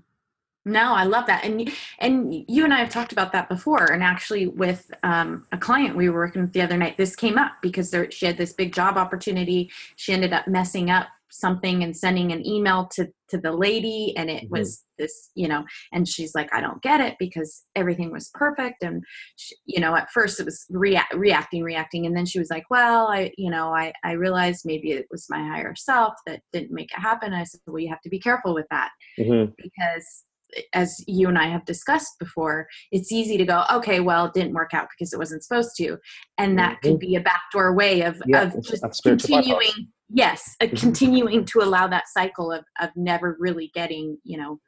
[0.65, 3.91] No, I love that, and and you and I have talked about that before.
[3.91, 7.37] And actually, with um, a client we were working with the other night, this came
[7.37, 9.69] up because there, she had this big job opportunity.
[9.97, 14.29] She ended up messing up something and sending an email to to the lady, and
[14.29, 14.49] it Mhm.
[14.51, 15.65] was this, you know.
[15.91, 19.03] And she's like, "I don't get it because everything was perfect." And
[19.35, 22.65] she, you know, at first it was rea- reacting, reacting, and then she was like,
[22.69, 26.71] "Well, I, you know, I I realized maybe it was my higher self that didn't
[26.71, 29.53] make it happen." I said, "Well, you have to be careful with that." Mhm.
[29.57, 30.25] because
[30.73, 34.53] as you and I have discussed before, it's easy to go, okay, well, it didn't
[34.53, 35.97] work out because it wasn't supposed to.
[36.37, 40.79] And that could be a backdoor way of, Yeah, of just continuing, yes, Mhm.
[40.79, 44.59] continuing to allow that cycle of, of never really getting, you know,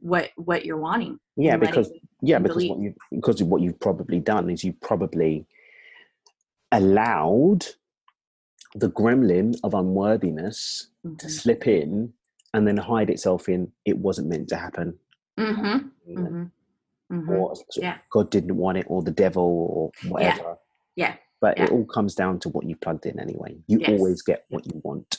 [0.00, 1.18] what, what you're wanting.
[1.36, 5.46] Yeah, because yeah, because what you because what you've probably done is you've probably
[6.72, 7.66] allowed
[8.74, 11.30] the gremlin of unworthiness to Mhm.
[11.30, 12.12] slip in
[12.52, 14.98] and then hide itself in it wasn't meant to happen
[15.38, 15.90] Mhm.
[16.06, 16.50] you know, Mhm.
[17.12, 17.28] Mhm.
[17.28, 17.98] or Yeah.
[18.10, 20.58] god didn't want it or the devil or whatever
[20.96, 21.16] Yeah.
[21.44, 21.64] But Yeah.
[21.64, 23.90] it all comes down to what you plugged in anyway you Yes.
[23.92, 25.10] always get what you want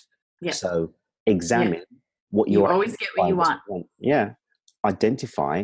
[0.47, 0.59] Yes.
[0.63, 0.71] so
[1.35, 1.83] examine
[2.37, 3.85] what You you're always get what you as want.
[4.13, 4.25] yeah
[4.93, 5.57] identify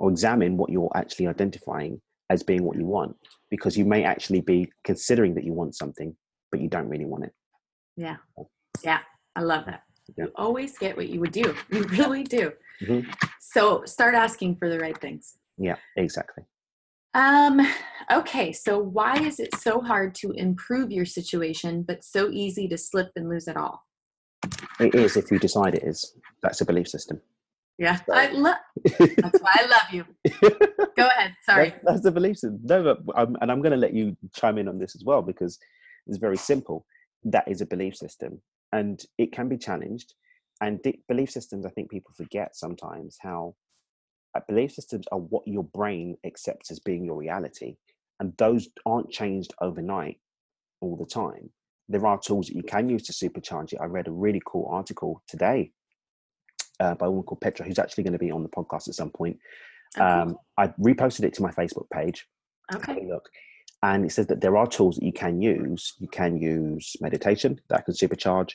[0.00, 1.92] or examine what you're actually identifying
[2.30, 3.12] as being what you want
[3.50, 4.58] because you may actually be
[4.90, 6.10] considering that you want something
[6.50, 7.34] but you don't really want it
[8.06, 8.16] Yeah.
[8.88, 9.00] Yeah.
[9.34, 9.82] I love that.
[10.16, 10.26] Yeah.
[10.26, 11.48] You always get what you would do.
[11.74, 12.44] You really do.
[12.86, 13.00] Mhm.
[13.54, 13.60] So
[13.96, 15.24] start asking for the right things.
[15.68, 16.44] Yeah, exactly.
[17.14, 17.60] Um,
[18.12, 22.78] okay, so why is it so hard to improve your situation, but so easy to
[22.78, 23.84] slip and lose it all?
[24.78, 26.14] It is if you decide it is.
[26.42, 27.20] That's a belief system.
[27.78, 28.30] Yeah, Right.
[28.30, 28.56] I love.
[28.98, 30.04] That's why I love you.
[30.96, 31.34] Go ahead.
[31.44, 31.70] Sorry.
[31.70, 32.60] That's, that's the belief system.
[32.64, 35.22] No, but I'm, and I'm going to let you chime in on this as well
[35.22, 35.58] because
[36.08, 36.86] it's very simple.
[37.24, 38.40] That is a belief system,
[38.72, 40.14] and it can be challenged.
[40.60, 43.54] And belief systems, I think people forget sometimes how
[44.46, 47.76] belief systems are what your brain accepts as being your reality,
[48.20, 50.18] and those aren't changed overnight
[50.80, 51.50] all the time.
[51.88, 53.80] There are tools that you can use to supercharge it.
[53.80, 55.72] I read a really cool article today
[56.80, 58.94] uh, by a woman called Petra, who's actually going to be on the podcast at
[58.94, 59.38] some point.
[59.96, 60.06] Cool.
[60.06, 62.26] Um, I reposted it to my Facebook page.
[62.70, 63.00] Have okay.
[63.00, 63.28] a look.
[63.82, 65.94] And it says that there are tools that you can use.
[65.98, 68.54] You can use meditation that can supercharge.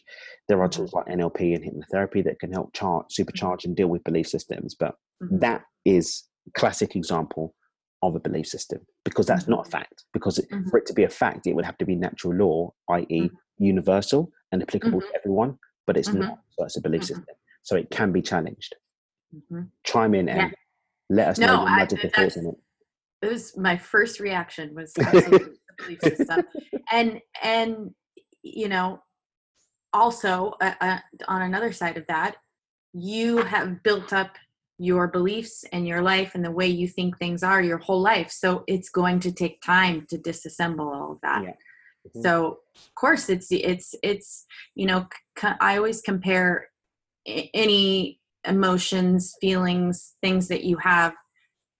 [0.49, 4.03] There are tools like NLP and hypnotherapy that can help chart, supercharge and deal with
[4.03, 4.75] belief systems.
[4.75, 5.39] But Mhm.
[5.39, 6.23] that is
[6.55, 7.55] classic example
[8.01, 10.03] of a belief system because that's not a fact.
[10.11, 10.69] Because Mhm.
[10.69, 13.37] for it to be a fact, it would have to be natural law, i.e., Mhm.
[13.59, 15.57] universal and applicable to everyone.
[15.87, 16.39] But it's not.
[16.49, 17.35] So it's a belief system.
[17.61, 18.75] So it can be challenged.
[19.83, 20.45] Chime in Yeah.
[20.47, 20.55] and
[21.09, 22.55] let us No, know your magical thoughts on it.
[23.23, 26.43] It was my first reaction was absolutely the belief system,
[26.91, 27.91] and and
[28.43, 29.01] you know,
[29.93, 32.35] also uh, uh, on another side of that,
[32.93, 34.35] you have built up
[34.77, 38.29] your beliefs and your life and the way you think things are your whole life.
[38.31, 41.43] So it's going to take time to disassemble all of that.
[41.43, 41.53] Yeah.
[42.15, 42.23] Mhm.
[42.23, 45.07] So of course it's it's it's you know
[45.61, 46.67] I always compare
[47.27, 51.13] a- any emotions, feelings, things that you have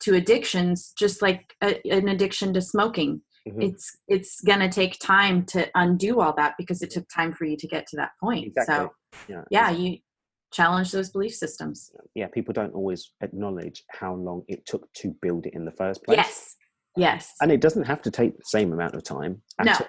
[0.03, 3.21] to addictions, just like a, an addiction to smoking.
[3.47, 3.63] Mhm.
[3.63, 7.57] It's it's gonna take time to undo all that because it took time for you
[7.57, 8.45] to get to that point.
[8.47, 8.75] Exactly.
[8.75, 8.93] So
[9.27, 9.43] Yeah.
[9.51, 9.97] yeah, you
[10.53, 11.91] challenge those belief systems.
[12.15, 16.03] yeah, people don't always acknowledge how long it took to build it in the first
[16.05, 16.17] place.
[16.17, 16.55] Yes.
[16.95, 17.33] Yes.
[17.41, 19.41] And it doesn't have to take the same amount of time.
[19.59, 19.73] at No.
[19.73, 19.87] all.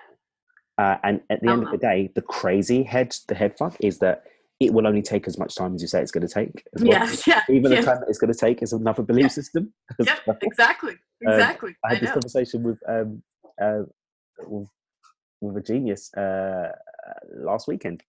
[0.85, 1.77] Uh, and at the end of Uh-huh.
[1.77, 4.24] the day, the crazy head, the head fuck is that
[4.61, 6.64] it will only take as much time as you say it's going to take.
[6.81, 6.87] well.
[6.87, 7.14] Yeah.
[7.27, 7.43] Yeah.
[7.51, 7.81] Even yeah.
[7.81, 9.29] the time that it's going to take is another belief Yeah.
[9.29, 9.73] system.
[10.05, 10.38] Yep, well.
[10.43, 10.93] exactly.
[11.27, 11.77] Um, Exactly.
[11.85, 13.23] I I, had this conversation with um,
[13.61, 13.83] uh,
[14.47, 14.69] with,
[15.40, 16.71] with a genius uh,
[17.37, 18.03] last weekend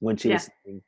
[0.00, 0.34] when she Yeah.
[0.34, 0.82] was saying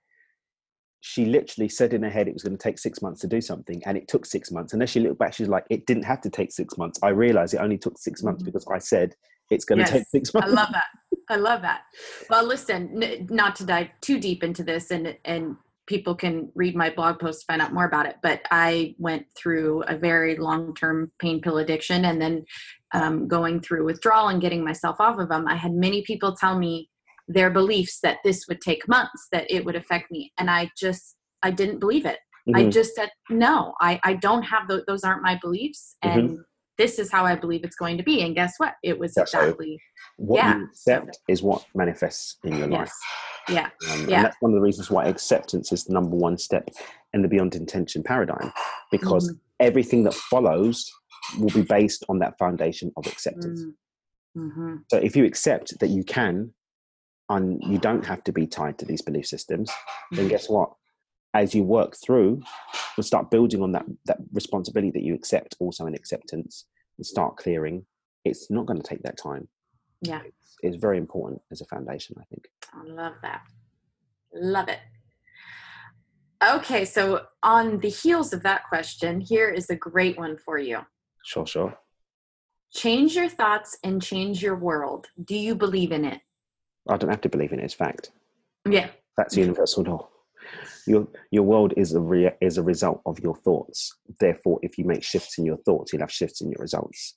[1.01, 3.41] she literally said in her head it was going to take six months to do
[3.41, 6.03] something and it took six months and then she looked back she's like it didn't
[6.03, 8.47] have to take six months i realized it only took 6 months Mhm.
[8.47, 9.15] because i said
[9.51, 10.85] it's going to take six months I love that.
[11.31, 11.83] I love that.
[12.31, 16.77] Well, listen, n- not to dive too deep into this, and and people can read
[16.77, 18.17] my blog post to find out more about it.
[18.23, 22.45] But I went through a very long term pain pill addiction, and then
[22.93, 25.47] um, going through withdrawal and getting myself off of them.
[25.47, 26.91] I had many people tell me
[27.27, 31.17] their beliefs that this would take months, that it would affect me, and I just
[31.43, 32.19] I didn't believe it.
[32.55, 32.73] I Mhm.
[32.73, 33.75] just said no.
[33.81, 34.85] I I don't have those.
[34.87, 36.37] Those aren't my beliefs, Mm-hmm.
[36.79, 38.23] This is how I believe it's going to be.
[38.23, 38.75] And guess what?
[38.83, 39.81] It was That's exactly
[40.17, 42.93] what yeah, you accept is what manifests in your life.
[43.49, 43.69] Yeah.
[43.91, 44.17] Um, Yeah.
[44.17, 46.69] And that's one of the reasons why acceptance is the number one step
[47.13, 48.53] in the beyond intention paradigm,
[48.93, 49.41] because Mhm.
[49.61, 50.91] everything that follows
[51.39, 53.65] will be based on that foundation of acceptance.
[54.37, 54.77] Mm-hmm.
[54.91, 56.55] So if you accept that you can,
[57.31, 59.71] and you don't have to be tied to these belief systems,
[60.13, 60.31] then Mhm.
[60.31, 60.73] guess what?
[61.39, 62.43] As you work through,
[62.97, 67.37] you'll start building on that that responsibility that you accept, also in acceptance, and start
[67.37, 67.87] clearing.
[68.25, 69.47] It's not going to take that time.
[70.03, 70.23] Yeah.
[70.25, 72.49] It's, it's very important as a foundation, I think.
[72.75, 73.43] I love that.
[74.35, 74.81] Love it.
[76.57, 80.81] Okay, so on the heels of that question, here is a great one for you.
[81.25, 81.79] Sure, sure.
[82.73, 85.07] Change your thoughts and change your world.
[85.25, 86.21] Do you believe in it?
[86.89, 87.65] I don't have to believe in it.
[87.65, 88.11] It's fact.
[88.69, 88.89] Yeah.
[89.17, 90.09] That's universal law.
[90.87, 93.95] Your your world is a rea- is a result of your thoughts.
[94.21, 97.17] Therefore, if you make shifts in your thoughts, you'll have shifts in your results.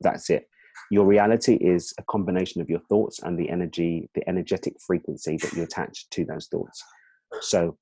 [0.00, 0.48] That's it.
[0.90, 5.52] Your reality is a combination of your thoughts and the energy, the energetic frequency that
[5.52, 6.82] you attach to those thoughts.
[7.40, 7.76] So,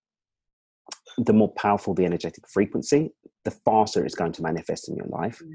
[1.19, 3.13] the more powerful the energetic frequency,
[3.45, 5.41] the faster it's going to manifest in your life.
[5.45, 5.55] Mm.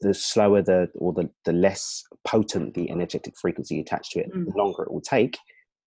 [0.00, 4.38] The slower the or the, the less potent the energetic frequency attached to it, the
[4.50, 4.54] Mm.
[4.56, 5.38] longer it will take.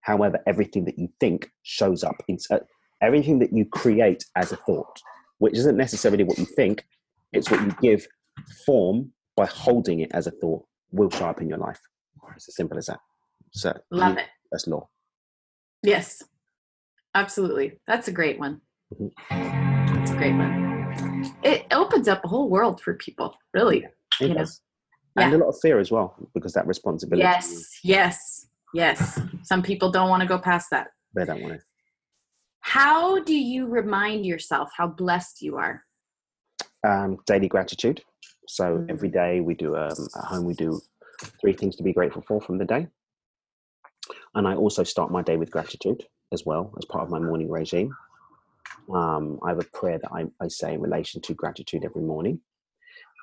[0.02, 2.16] However, everything that you think shows up.
[2.28, 2.60] It's uh,
[3.02, 5.00] everything that you create as a thought,
[5.38, 6.86] which isn't necessarily what you think.
[7.34, 8.08] It's what you give
[8.66, 11.80] form by holding it as a thought will show up in your life.
[12.36, 13.00] It's as simple as that.
[13.52, 14.26] So Love it.
[14.52, 14.90] That's law.
[15.84, 16.24] Yes.
[17.16, 17.80] Absolutely.
[17.88, 18.62] That's a great one.
[18.94, 19.12] Mhm.
[19.96, 21.36] That's a great one.
[21.44, 23.86] It opens up a whole world for people, really.
[24.20, 24.62] It You know, does.
[25.18, 27.24] And a lot of fear as well, because that responsibility.
[27.24, 29.20] Yes, yes, yes.
[29.44, 30.88] Some people don't want to go past that.
[31.16, 31.60] They don't want to.
[32.62, 35.84] How do you remind yourself how blessed you are?
[36.88, 38.02] Um, daily gratitude.
[38.48, 38.90] So Mm.
[38.90, 40.80] every day we do um, at home we do
[41.40, 42.88] three things to be grateful for from the day,
[44.36, 46.04] and I also start my day with gratitude
[46.34, 47.94] as well as part of my morning regime.
[48.94, 52.42] Um, I have a prayer that I, I say in relation to gratitude every morning,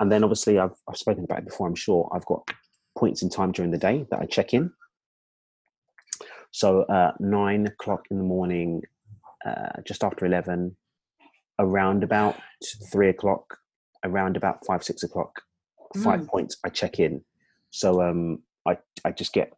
[0.00, 1.66] and then obviously I've I've spoken about it before.
[1.66, 2.48] I'm sure I've got
[2.96, 4.72] points in time during the day that I check in.
[6.58, 8.82] So uh, nine o'clock in the morning,
[9.46, 10.74] uh, just after eleven,
[11.60, 12.34] around about
[12.90, 13.58] three o'clock,
[14.02, 15.42] around about five six o'clock,
[15.94, 17.22] five points I check in.
[17.70, 19.52] So um, I I just get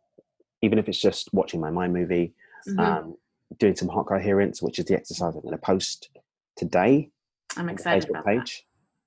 [0.61, 2.35] even if it's just watching my mind movie,
[2.69, 2.79] Mhm.
[2.79, 3.17] um,
[3.59, 6.11] doing some heart coherence, which is the exercise I'm going to post
[6.55, 7.11] today
[7.57, 8.47] I'm excited Facebook about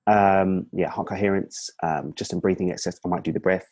[0.06, 0.42] that.
[0.42, 3.00] Um, yeah, heart coherence, um, just some breathing exercise.
[3.04, 3.68] I might do the breath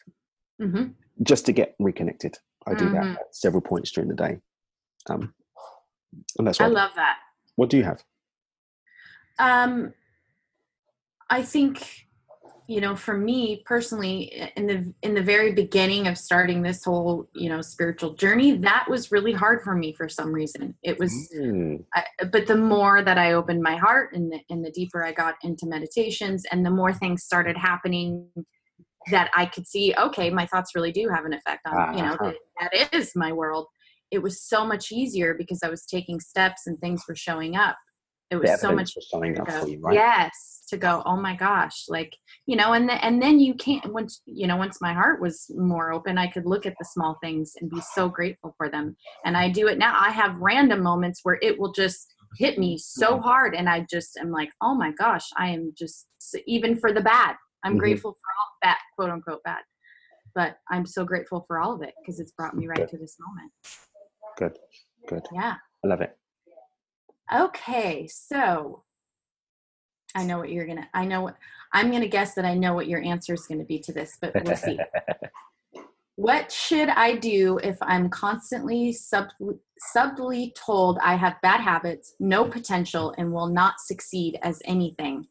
[0.61, 0.91] hmm
[1.25, 2.39] just to get reconnected.
[2.67, 2.93] I do Mhm.
[2.93, 4.39] that at several points during the day.
[5.09, 5.35] Um,
[6.39, 6.75] and that's I what, I do.
[6.75, 7.19] love that.
[7.57, 8.03] what do you have?
[9.39, 9.95] Um,
[11.31, 12.07] I think,
[12.69, 17.29] you know, for me personally, in the in the very beginning of starting this whole,
[17.35, 20.77] you know, spiritual journey, that was really hard for me for some reason.
[20.83, 24.65] It was, Mm, I, but the more that I opened my heart, and the and
[24.65, 28.29] the deeper I got into meditations, and the more things started happening
[29.11, 32.13] that I could see, okay, my thoughts really do have an effect on, you know,
[32.15, 32.33] Uh-huh.
[32.61, 33.67] that, that is my world.
[34.11, 37.77] It was so much easier because I was taking steps and things were showing up.
[38.31, 39.95] It was so much was showing up go, for you, right?
[39.95, 43.93] yes to go oh my gosh like you know and then and then you can't
[43.93, 47.19] once you know once my heart was more open i could look at the small
[47.23, 50.83] things and be so grateful for them and i do it now i have random
[50.83, 53.23] moments where it will just hit me so Mm-hmm.
[53.23, 56.07] hard and i just am like oh my gosh i am just
[56.47, 57.79] even for the bad i'm Mhm.
[57.79, 59.63] grateful for all bad quote unquote bad
[60.35, 62.89] but i'm so grateful for all of it because it's brought me right Good.
[62.91, 63.53] to this moment
[64.39, 64.59] Good,
[65.09, 65.27] good.
[65.33, 66.17] yeah I love it.
[67.33, 68.85] Okay, so
[70.15, 70.89] I know what you're gonna.
[70.95, 71.37] I know what
[71.73, 74.33] I'm gonna guess that I know what your answer is gonna be to this, but
[74.45, 74.79] we'll see.
[76.17, 79.29] what should I do if I'm constantly sub,
[79.79, 85.27] subtly told I have bad habits, no potential, and will not succeed as anything?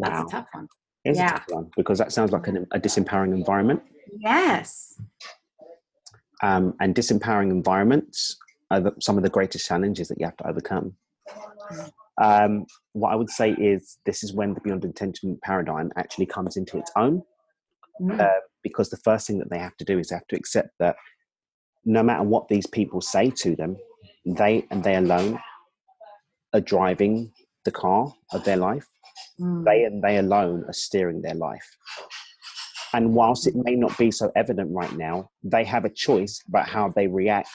[0.00, 0.68] That's a tough one.
[1.04, 1.40] Yeah.
[1.48, 3.82] one because that sounds like an, a disempowering environment.
[4.18, 5.00] Yes.
[6.42, 8.36] Um, and disempowering environments
[8.70, 10.94] are the, some of the greatest challenges that you have to overcome.
[12.20, 16.56] Um, what I would say is this is when the beyond intention paradigm actually comes
[16.56, 17.22] into its own
[18.00, 18.20] Mm.
[18.20, 20.70] uh, because the first thing that they have to do is they have to accept
[20.80, 20.96] that
[21.84, 23.76] no matter what these people say to them,
[24.26, 25.38] they and they alone
[26.52, 27.32] are driving
[27.64, 28.88] the car of their life.
[29.40, 29.64] Mm.
[29.64, 31.68] They and they alone are steering their life.
[32.92, 36.68] And whilst it may not be so evident right now, they have a choice about
[36.68, 37.48] how they react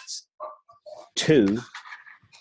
[1.16, 1.60] to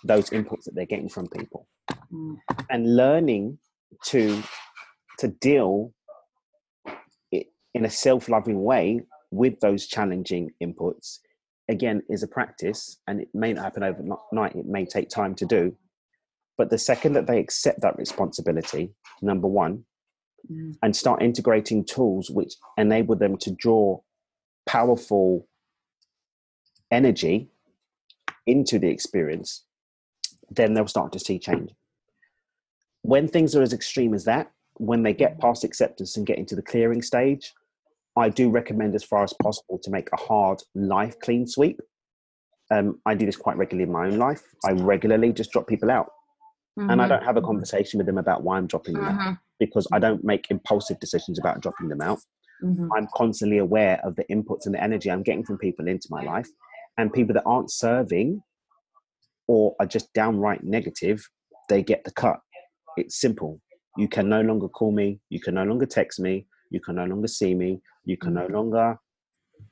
[0.05, 1.69] those inputs that they're getting from people.
[2.13, 2.37] Mm.
[2.71, 3.59] And learning
[4.07, 4.43] to
[5.19, 5.93] to deal
[7.33, 9.01] it in a self-loving way
[9.31, 11.19] with those challenging inputs
[11.69, 15.45] again is a practice and it may not happen overnight it may take time to
[15.45, 15.75] do
[16.59, 18.91] but the second that they accept that responsibility
[19.23, 19.85] number one
[20.51, 20.77] Mm.
[20.83, 24.01] and start integrating tools which enable them to draw
[24.67, 25.49] powerful
[26.91, 27.51] energy
[28.47, 29.65] into the experience,
[30.49, 31.71] then they'll start to see change.
[33.03, 36.55] When things are as extreme as that, when they get past acceptance and get into
[36.55, 37.53] the clearing stage,
[38.17, 41.81] I do recommend as far as possible to make a hard life clean sweep.
[42.71, 44.43] Um, I do this quite regularly in my own life.
[44.65, 46.11] I regularly just drop people out
[46.79, 47.09] and I Mhm.
[47.09, 49.41] don't have a conversation with them about why I'm dropping them out Mhm.
[49.59, 52.21] because I don't make impulsive decisions about dropping them out.
[52.63, 52.89] Mhm.
[52.95, 56.23] I'm constantly aware of the inputs and the energy I'm getting from people into my
[56.23, 56.49] life.
[56.97, 58.43] And people that aren't serving
[59.47, 61.29] or are just downright negative,
[61.69, 62.41] they get the cut.
[62.97, 63.61] It's simple.
[63.97, 65.21] You can no longer call me.
[65.29, 66.47] You can no longer text me.
[66.71, 67.81] You can no longer see me.
[68.05, 68.99] You can no longer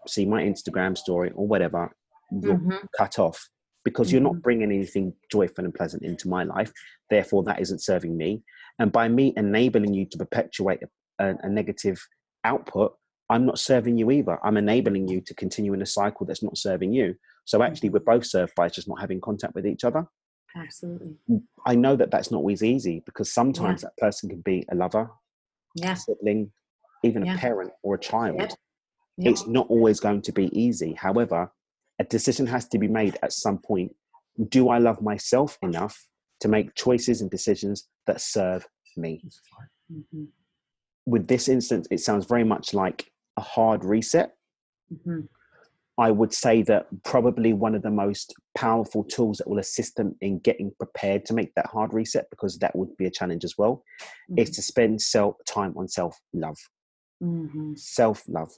[0.07, 1.95] see my Instagram story or whatever.
[2.31, 2.87] You're Mhm.
[2.97, 3.49] cut off
[3.87, 4.41] because you're not mm-hmm.
[4.41, 6.73] bringing anything joyful and pleasant into my life.
[7.09, 8.43] Therefore, that isn't serving me.
[8.81, 10.81] And by me enabling you to perpetuate
[11.21, 12.05] a, a negative
[12.43, 12.97] output,
[13.31, 14.45] I'm not serving you either.
[14.45, 17.15] I'm enabling you to continue in a cycle that's not serving you.
[17.45, 20.05] So actually, we're both served by just not having contact with each other.
[20.57, 21.15] Absolutely.
[21.31, 24.75] Mm, I know that that's not always easy because sometimes that person can be a
[24.75, 25.11] lover,
[25.77, 25.93] Yeah.
[25.93, 26.51] a sibling,
[27.05, 27.37] even Yeah.
[27.37, 28.57] a parent or a child.
[29.19, 30.95] It's not always going to be easy.
[30.95, 31.53] However,
[31.99, 33.95] a decision has to be made at some point.
[34.49, 36.07] Do I love myself enough
[36.41, 38.67] to make choices and decisions that serve
[38.97, 39.23] me?
[39.91, 40.29] Mhm.
[41.07, 44.37] With this instance, it sounds very much like a hard reset.
[44.93, 45.29] Mhm.
[45.99, 50.15] I would say that probably one of the most powerful tools that will assist them
[50.21, 53.57] in getting prepared to make that hard reset, because that would be a challenge as
[53.57, 53.83] well,
[54.29, 54.41] Mm-hmm.
[54.41, 56.59] is to spend self time on self love,
[57.21, 58.53] hmm self love,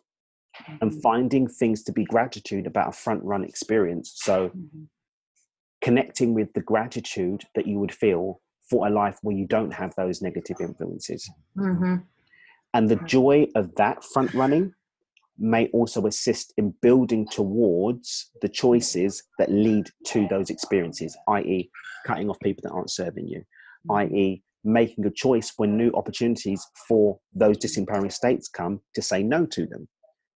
[0.81, 4.13] and finding things to be gratitude about a front run experience.
[4.17, 4.85] So hmm
[5.81, 9.95] connecting with the gratitude that you would feel for a life where you don't have
[9.97, 11.29] those negative influences.
[11.57, 11.97] hmm
[12.75, 14.75] And the joy of that front running
[15.39, 21.71] may also assist in building towards the choices that lead to those experiences, i.e.,
[22.07, 23.43] cutting off people that aren't serving you,
[23.91, 29.47] i.e., making a choice when new opportunities for those disempowering states come to say no
[29.47, 29.89] to them,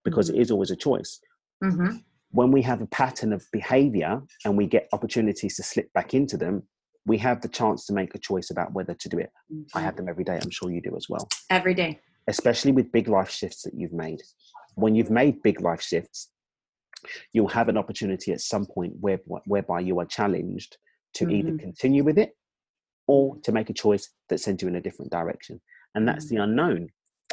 [0.04, 1.20] because it is always a choice.
[1.62, 1.96] hmm
[2.30, 6.36] When we have a pattern of behavior and we get opportunities to slip back into
[6.36, 6.62] them,
[7.04, 9.30] we have the chance to make a choice about whether to do it.
[9.74, 10.38] I have them every day.
[10.42, 12.00] I'm sure you do as well every day.
[12.28, 14.20] especially with big life shifts that you've made.
[14.76, 16.30] When you've made big life shifts,
[17.32, 20.76] you'll have an opportunity at some point where, whereby you are challenged
[21.14, 21.58] to either Mhm.
[21.58, 22.36] continue with it
[23.08, 25.60] or to make a choice that sends you in a different direction.
[25.94, 26.90] And that's the unknown.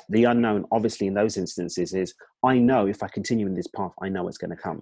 [0.09, 3.91] The unknown, obviously, in those instances, is I know if I continue in this path,
[4.01, 4.81] I know it's going to come.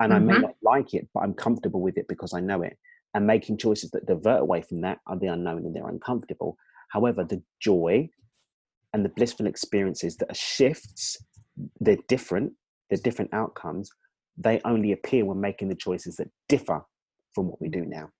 [0.00, 0.42] And I may Mhm.
[0.42, 2.78] not like it, but I'm comfortable with it because I know it.
[3.14, 6.56] And making choices that divert away from that are the unknown and they're uncomfortable.
[6.90, 8.10] However, the joy
[8.92, 11.16] and the blissful experiences that are shifts,
[11.80, 12.52] they're different,
[12.88, 13.90] they're different outcomes.
[14.36, 16.84] They only appear when making the choices that differ
[17.34, 18.10] from what we do now.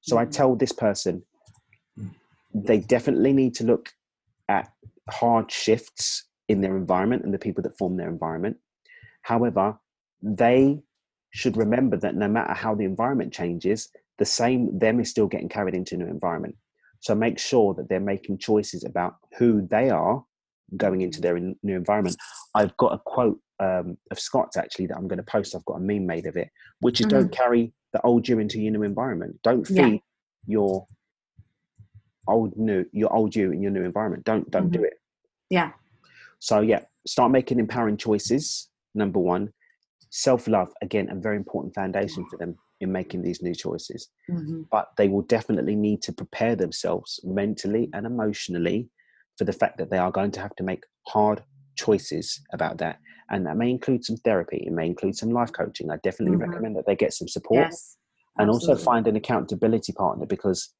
[0.00, 0.30] So I Mhm.
[0.32, 1.24] tell this person,
[2.54, 3.92] they definitely need to look
[4.48, 4.72] at
[5.10, 8.56] hard shifts in their environment and the people that form their environment.
[9.22, 9.78] However,
[10.22, 10.80] they
[11.30, 15.48] should remember that no matter how the environment changes, the same them is still getting
[15.48, 16.56] carried into a new environment.
[17.00, 20.24] So make sure that they're making choices about who they are
[20.76, 22.16] going into their in- new environment.
[22.54, 25.54] I've got a quote um, of Scott's actually that I'm going to post.
[25.54, 26.48] I've got a meme made of it,
[26.80, 29.38] which is don't carry the old you into your new environment.
[29.42, 29.98] Don't feed Yeah.
[30.46, 30.86] your
[32.28, 34.24] old new your old you in your new environment.
[34.24, 34.94] Don't don't do it.
[35.50, 35.72] Yeah.
[36.38, 38.68] So yeah, start making empowering choices.
[38.94, 39.52] Number one,
[40.10, 44.08] self love again, a very important foundation for them in making these new choices.
[44.28, 48.88] hmm But they will definitely need to prepare themselves mentally and emotionally
[49.38, 51.42] for the fact that they are going to have to make hard
[51.76, 52.98] choices about that.
[53.30, 54.64] And that may include some therapy.
[54.66, 55.90] It may include some life coaching.
[55.90, 56.48] I definitely Mhm.
[56.48, 57.96] recommend that they get some support Yes.
[58.38, 60.74] and also find an accountability partner because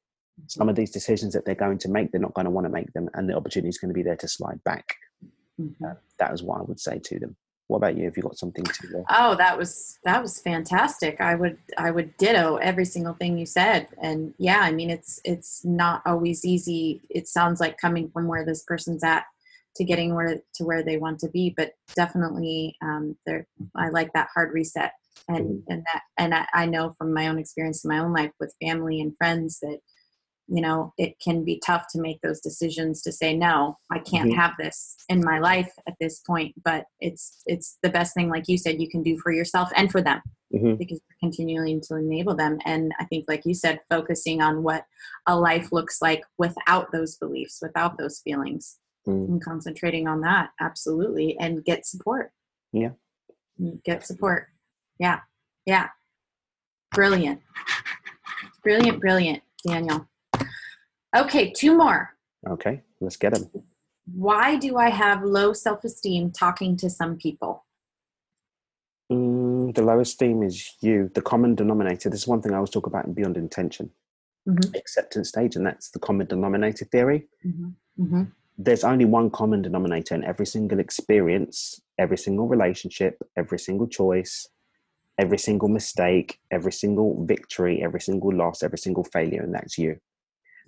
[0.45, 2.71] some of these decisions that they're going to make, they're not going to want to
[2.71, 4.95] make them, and the opportunity is going to be there to slide back.
[5.59, 5.97] Mhm.
[6.19, 7.35] That is what I would say to them.
[7.67, 8.05] What about you?
[8.05, 8.99] Have you got something to?
[8.99, 11.19] Uh, Oh, that was that was fantastic.
[11.19, 13.87] I would I would ditto every single thing you said.
[14.01, 17.01] And yeah, I mean it's it's not always easy.
[17.09, 19.25] It sounds like coming from where this person's at
[19.75, 24.13] to getting where to where they want to be, but definitely um there I like
[24.13, 24.93] that hard reset.
[25.27, 28.31] And and that and I, I know from my own experience in my own life
[28.39, 29.79] with family and friends that
[30.49, 34.31] you know it can be tough to make those decisions to say no i can't
[34.31, 34.35] Mhm.
[34.35, 38.45] have this in my life at this point but it's it's the best thing like
[38.47, 40.21] you said you can do for yourself and for them
[40.53, 42.59] mhm, because you're continuing to enable them.
[42.65, 44.85] And i think like you said focusing on what
[45.27, 50.51] a life looks like without those beliefs without those feelings mm, and concentrating on that
[50.61, 52.31] absolutely and get support.
[52.71, 52.91] Yeah.
[53.85, 54.47] get support.
[54.99, 55.19] Yeah.
[55.65, 55.89] Yeah.
[56.91, 57.41] Brilliant.
[58.63, 60.07] Brilliant brilliant daniel
[61.15, 62.13] okay two more
[62.47, 63.49] Okay, let's get them.
[64.13, 67.63] why do i have low self-esteem talking to some people
[69.11, 71.09] Mm, the lowest esteem is you.
[71.13, 72.09] The common denominator.
[72.09, 73.89] This is one thing I always talk about in Beyond Intention,
[74.45, 74.75] Mhm.
[74.75, 77.29] acceptance stage, and that's the common denominator theory.
[77.45, 77.69] mm-hmm.
[78.03, 78.23] Mm-hmm.
[78.57, 84.49] There's only one common denominator in every single experience, every single relationship, every single choice,
[85.17, 89.99] every single mistake, every single victory, every single loss, every single failure, and that's you.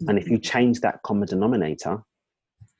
[0.07, 2.03] And if you change that common denominator,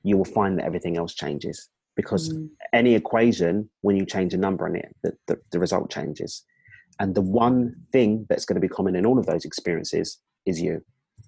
[0.04, 2.50] you will find that everything else changes because Mhm.
[2.74, 6.46] any equation, when you change a number in it, the, the, the result changes.
[7.00, 10.62] And the one thing that's going to be common in all of those experiences is
[10.62, 10.84] you.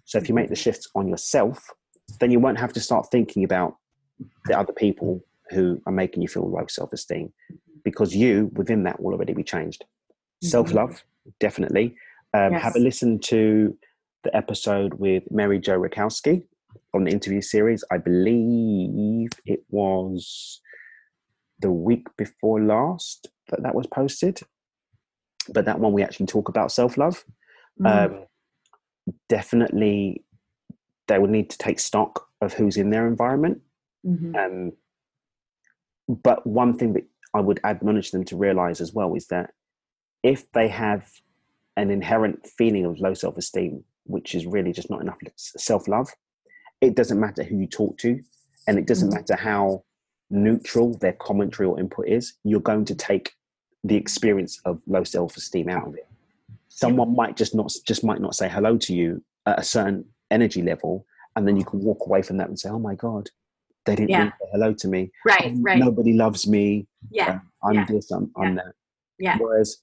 [0.05, 1.69] So if you make the shifts on yourself,
[2.19, 3.75] then you won't have to start thinking about
[4.45, 7.33] the other people who are making you feel low self esteem
[7.83, 9.83] because you within that will already be changed.
[10.43, 10.47] Mhm.
[10.47, 11.03] Self love,
[11.39, 11.95] definitely.
[12.33, 13.77] Um, Have a listen to
[14.23, 16.43] the episode with Mary Jo Rakowski
[16.93, 17.83] on the interview series.
[17.91, 20.61] I believe it was
[21.59, 24.39] the week before last that that was posted.
[25.53, 27.23] But that one we actually talk about self love.
[27.79, 27.87] Mhm.
[28.21, 28.25] Um,
[29.27, 30.23] definitely,
[31.07, 33.61] they would need to take stock of who's in their environment.
[34.05, 34.35] Mhm.
[34.35, 34.71] Um,
[36.07, 39.53] but one thing that I would admonish them to realize as well is that
[40.23, 41.09] if they have
[41.77, 46.09] an inherent feeling of low self esteem, which is really just not enough self love,
[46.81, 48.19] it doesn't matter who you talk to,
[48.67, 49.13] and it doesn't Mhm.
[49.13, 49.83] matter how
[50.29, 53.33] neutral their commentary or input is, you're going to take
[53.83, 56.07] the experience of low self esteem out of it.
[56.67, 60.61] Someone might just not just might not say hello to you at a certain energy
[60.61, 61.05] level,
[61.35, 63.29] and then you can walk away from that and say, "Oh my god,
[63.85, 64.31] they didn't Yeah.
[64.39, 65.11] say hello to me.
[65.25, 65.77] Right, right.
[65.79, 66.87] Nobody loves me.
[67.09, 68.11] Yeah, Uh, I'm yeah, this.
[68.11, 68.73] I'm, I'm that."
[69.17, 69.37] yeah.
[69.37, 69.77] Whereas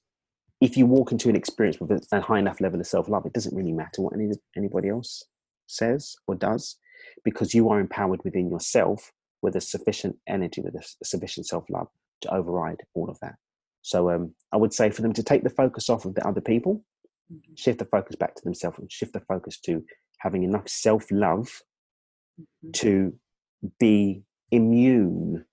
[0.61, 3.33] if you walk into an experience with a, high enough level of self love, it
[3.33, 5.23] doesn't really matter what any, anybody else
[5.67, 6.77] says or does
[7.23, 11.87] because you are empowered within yourself with a sufficient energy, with a sufficient self love
[12.21, 13.35] to override all of that.
[13.81, 16.41] So um, I would say for them to take the focus off of the other
[16.41, 16.83] people,
[17.31, 17.55] Mhm.
[17.57, 19.85] shift the focus back to themselves, and shift the focus to
[20.17, 21.61] having enough self love
[22.65, 22.73] Mhm.
[22.73, 23.19] to
[23.79, 25.45] be immune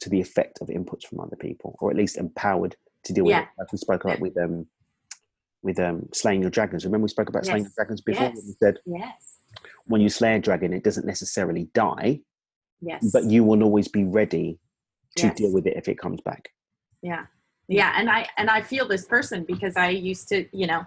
[0.00, 3.32] to the effect of inputs from other people, or at least empowered to deal with
[3.32, 3.42] Yeah.
[3.42, 3.48] it.
[3.58, 4.66] Like we spoke about with um
[5.62, 6.84] with um slaying your dragons.
[6.84, 8.32] Remember we spoke about slaying your dragons before?
[8.34, 8.44] Yes.
[8.46, 9.36] We said Yes.
[9.86, 12.20] when you slay a dragon, it doesn't necessarily die,
[12.80, 13.10] Yes.
[13.12, 14.58] but you will always be ready
[15.16, 15.36] to Yes.
[15.36, 16.48] deal with it if it comes back.
[17.02, 17.26] yeah
[17.68, 20.84] yeah and i and i feel this person because i used to you know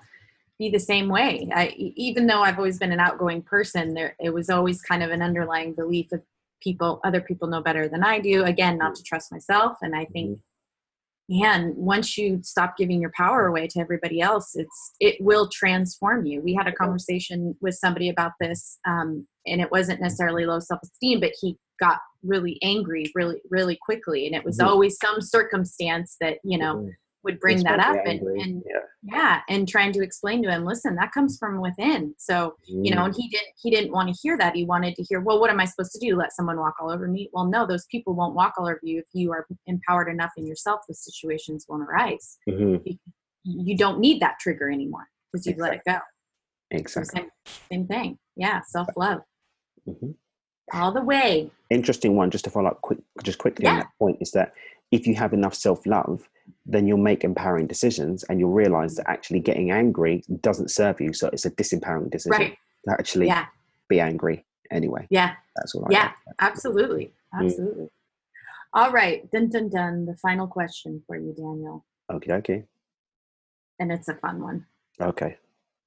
[0.60, 1.68] be the same way i
[2.08, 5.22] even though i've always been an outgoing person there it was always kind of an
[5.22, 6.22] underlying belief of
[6.62, 10.06] people other people know better than i do again not to trust myself and i
[10.06, 10.40] think
[11.30, 16.26] man once you stop giving your power away to everybody else it's it will transform
[16.26, 20.60] you we had a conversation with somebody about this um, and it wasn't necessarily low
[20.60, 24.68] self-esteem but he got really angry really really quickly and it was Mhm.
[24.68, 26.92] always some circumstance that you know Mhm.
[27.26, 28.80] Would bring It's that up and, and yeah.
[29.04, 32.14] yeah and trying to explain to him listen that comes from within.
[32.18, 33.06] So you know Mm.
[33.08, 34.56] and he didn't he didn't want to hear that.
[34.56, 36.16] He wanted to hear well what am i supposed to do?
[36.16, 37.30] Let someone walk all over me?
[37.34, 40.46] Well no those people won't walk all over you if you are empowered enough in
[40.48, 42.38] yourself the situations won't arise.
[42.48, 42.98] Mhm.
[43.44, 45.98] you don't need that trigger anymore because you've let it go.
[45.98, 47.22] So Exactly.
[47.22, 47.30] same,
[47.72, 48.20] same thing.
[48.38, 49.22] Yeah self-love.
[49.88, 50.16] Mhm.
[50.74, 51.52] all the way.
[51.70, 54.54] Interesting one, just to follow up quick, just quickly on that point, is that
[54.92, 56.28] if you have enough self love,
[56.66, 61.14] then you'll make empowering decisions and you'll realize that actually getting angry doesn't serve you.
[61.14, 63.46] So it's a disempowering decision right to actually yeah
[63.90, 65.06] be angry anyway.
[65.10, 66.36] yeah That's all I Yeah, like.
[66.40, 67.44] absolutely Mm.
[67.46, 67.90] absolutely
[68.74, 72.64] all right dun dun dun the final question for you daniel Okay, okay.
[73.80, 74.66] and it's a fun one
[75.02, 75.38] Okay.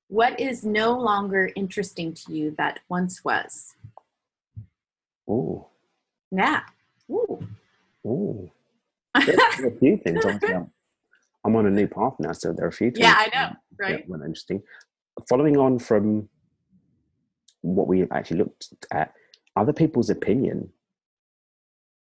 [0.09, 3.75] what is no longer interesting to you that once was
[5.31, 5.65] Ooh.
[6.31, 6.63] yeah
[7.11, 7.39] Ooh.
[8.07, 8.51] Ooh.
[9.67, 10.25] A few things.
[10.25, 10.71] Obviously, I'm,
[11.45, 13.01] I'm on a new path now, so there are a few things.
[13.07, 14.63] yeah i know that right were interesting.
[15.29, 16.29] Following on from
[17.63, 19.13] what we actually looked at,
[19.57, 20.71] other people's opinion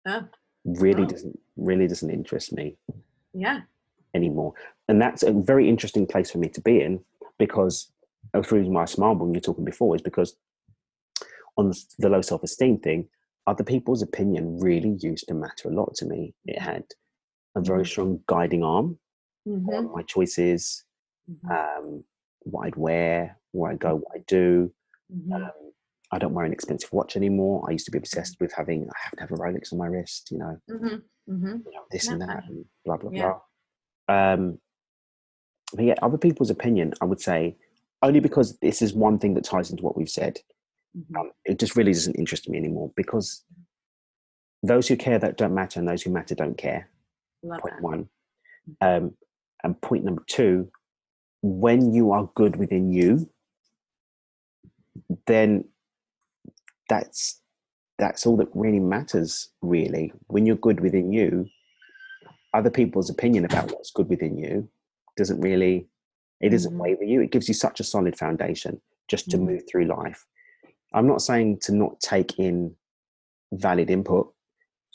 [0.08, 0.24] Oh.
[0.66, 1.08] really Oh.
[1.08, 2.78] doesn't really doesn't interest me
[3.34, 3.62] yeah
[4.16, 4.54] anymore,
[4.88, 7.00] and that's a very interesting place for me to be in
[7.38, 7.92] because
[8.34, 10.36] uh, the reason why I smiled when you were talking before is because
[11.58, 13.08] on the low self esteem thing,
[13.50, 16.34] other people's opinion really used to matter a lot to me.
[16.46, 16.84] It had
[17.56, 17.88] a very Mhm.
[17.88, 19.00] strong guiding arm
[19.48, 20.86] Mhm, on my choices,
[21.30, 22.04] mhm, um,
[22.42, 24.72] what I'd wear, where I go, what I do.
[25.12, 25.34] mhm.
[25.34, 25.72] Um,
[26.12, 27.66] I don't wear an expensive watch anymore.
[27.68, 29.88] I used to be obsessed with having, I have to have a Rolex on my
[29.88, 33.34] wrist, you know, you know this and that that, and blah, blah, Yeah.
[34.08, 34.34] blah.
[34.34, 34.60] Um,
[35.74, 37.58] but yeah, other people's opinion, I would say,
[38.02, 40.40] only because this is one thing that ties into what we've said,
[40.98, 41.18] Mhm.
[41.20, 43.44] um, it just really doesn't interest me anymore because
[44.64, 46.90] those who care that don't matter and those who matter don't care.
[47.44, 47.82] Love point that.
[47.84, 48.10] one.
[48.82, 49.16] Um,
[49.64, 50.70] and point number two,
[51.42, 53.30] when you are good within you,
[55.28, 55.64] then
[56.90, 57.42] that's
[57.98, 59.50] that's all that really matters.
[59.62, 61.46] Really, when you're good within you,
[62.54, 64.70] other people's opinion about what's good within you
[65.18, 65.88] doesn't really
[66.42, 66.78] it doesn't Mhm.
[66.80, 67.22] waver you.
[67.22, 68.80] It gives you such a solid foundation
[69.10, 69.46] just to Mhm.
[69.46, 70.26] move through life.
[70.94, 72.76] I'm not saying to not take in
[73.54, 74.34] valid input.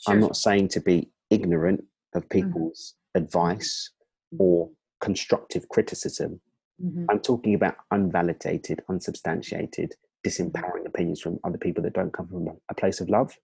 [0.07, 1.83] I'm not saying to be ignorant
[2.13, 3.91] of people's advice
[4.37, 4.69] or
[5.01, 6.41] constructive criticism.
[6.83, 7.05] Mhm.
[7.09, 12.73] I'm talking about unvalidated, unsubstantiated, disempowering opinions from other people that don't come from a
[12.75, 13.37] place of love.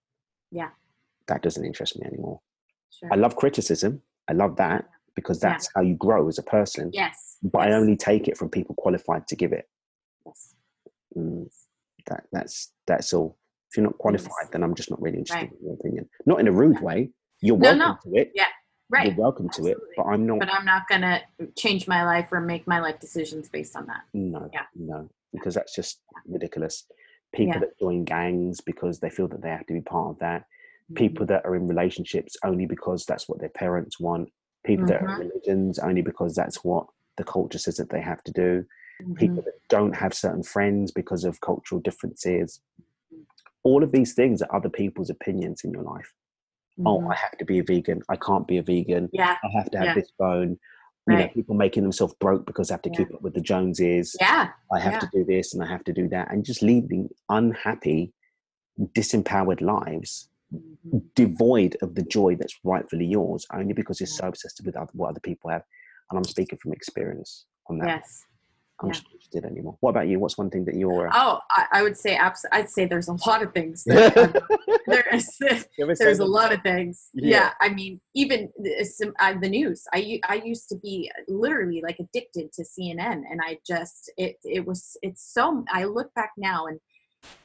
[0.50, 0.70] Yeah.
[1.28, 2.40] That doesn't interest me anymore.
[2.90, 3.08] Sure.
[3.12, 4.02] I love criticism.
[4.28, 5.50] I love that because Yeah.
[5.50, 6.90] that's how you grow as a person.
[6.92, 7.38] yes.
[7.42, 9.68] But I only take it from people qualified to give it.
[10.26, 10.54] yes.
[11.16, 11.50] Mm,
[12.06, 13.38] that, that's that's all.
[13.70, 15.58] If you're not qualified, then I'm just not really interested Right.
[15.60, 16.08] in your opinion.
[16.26, 17.10] Not in a rude way.
[17.40, 18.32] You're No, welcome to it.
[18.34, 18.44] Yeah,
[18.90, 19.06] Right.
[19.08, 20.38] You're welcome to it, but I'm not.
[20.40, 21.22] But I'm not gonna
[21.56, 24.02] change my life or make my life decisions based on that.
[24.12, 24.66] No, Yeah.
[24.76, 26.86] no, because that's just ridiculous.
[27.32, 27.60] People Yeah.
[27.60, 30.42] that join gangs because they feel that they have to be part of that.
[30.42, 30.94] Mm-hmm.
[30.96, 34.28] People that are in relationships only because that's what their parents want.
[34.64, 35.20] People that are Mhm.
[35.22, 36.86] in religions only because that's what
[37.16, 38.66] the culture says that they have to do,
[39.00, 39.16] Mhm.
[39.16, 42.60] people that don't have certain friends because of cultural differences.
[43.62, 46.12] All of these things are other people's opinions in your life.
[46.84, 47.12] Oh, Mhm.
[47.12, 48.02] I have to be a vegan.
[48.08, 49.08] I can't be a vegan.
[49.12, 49.94] yeah, I have to have Yeah.
[49.94, 50.58] this bone.
[51.08, 52.96] You know, people making themselves broke because they have to Yeah.
[53.04, 54.16] keep up with the Joneses.
[54.20, 57.08] yeah, I have to do this and I have to do that, and just leading
[57.28, 58.12] unhappy,
[58.78, 61.02] disempowered lives, Mhm.
[61.14, 65.10] devoid of the joy that's rightfully yours, only because you're so obsessed with other, what
[65.10, 65.64] other people have.
[66.10, 67.88] And I'm speaking from experience on that.
[67.88, 68.24] yes.
[68.82, 69.76] I'm just interested anymore.
[69.80, 70.18] What about you?
[70.18, 71.08] What's one thing that you're?
[71.08, 73.84] Uh, Oh, I, I would say abs- I'd say there's a lot of things.
[73.84, 75.38] That I'm- there is
[75.98, 77.08] there's a lot of things.
[77.14, 77.30] Yeah.
[77.30, 79.84] Yeah, I mean, even the, some, uh, the news.
[79.92, 84.66] I I used to be literally like addicted to CNN, and I just it it
[84.66, 85.64] was it's so.
[85.72, 86.78] I look back now, and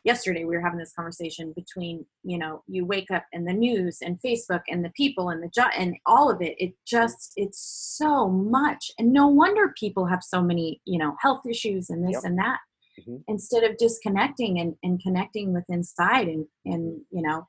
[0.04, 4.00] yesterday we were having this conversation between you know you wake up and the news
[4.02, 6.56] and Facebook and the people and the job and all of it.
[6.60, 7.60] It just it's
[7.98, 12.14] so much, and no wonder people have so many you know health issues and this
[12.14, 12.24] Yep.
[12.26, 12.60] and that
[13.08, 13.24] Mhm.
[13.28, 17.48] instead of disconnecting and, and connecting with inside and and you know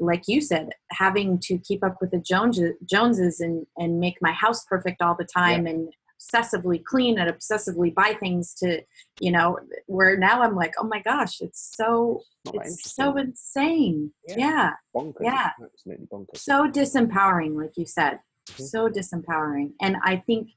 [0.00, 4.32] like you said having to keep up with the joneses joneses and and make my
[4.32, 8.80] house perfect all the time and obsessively clean and obsessively buy things to
[9.20, 12.20] you know where now i'm like oh my gosh it's so
[12.54, 14.36] it's so insane Yeah.
[14.38, 15.14] yeah, bonkers.
[15.20, 15.50] yeah.
[15.62, 16.38] absolutely bonkers.
[16.38, 18.62] so disempowering like you said Mhm.
[18.68, 20.50] so disempowering and i think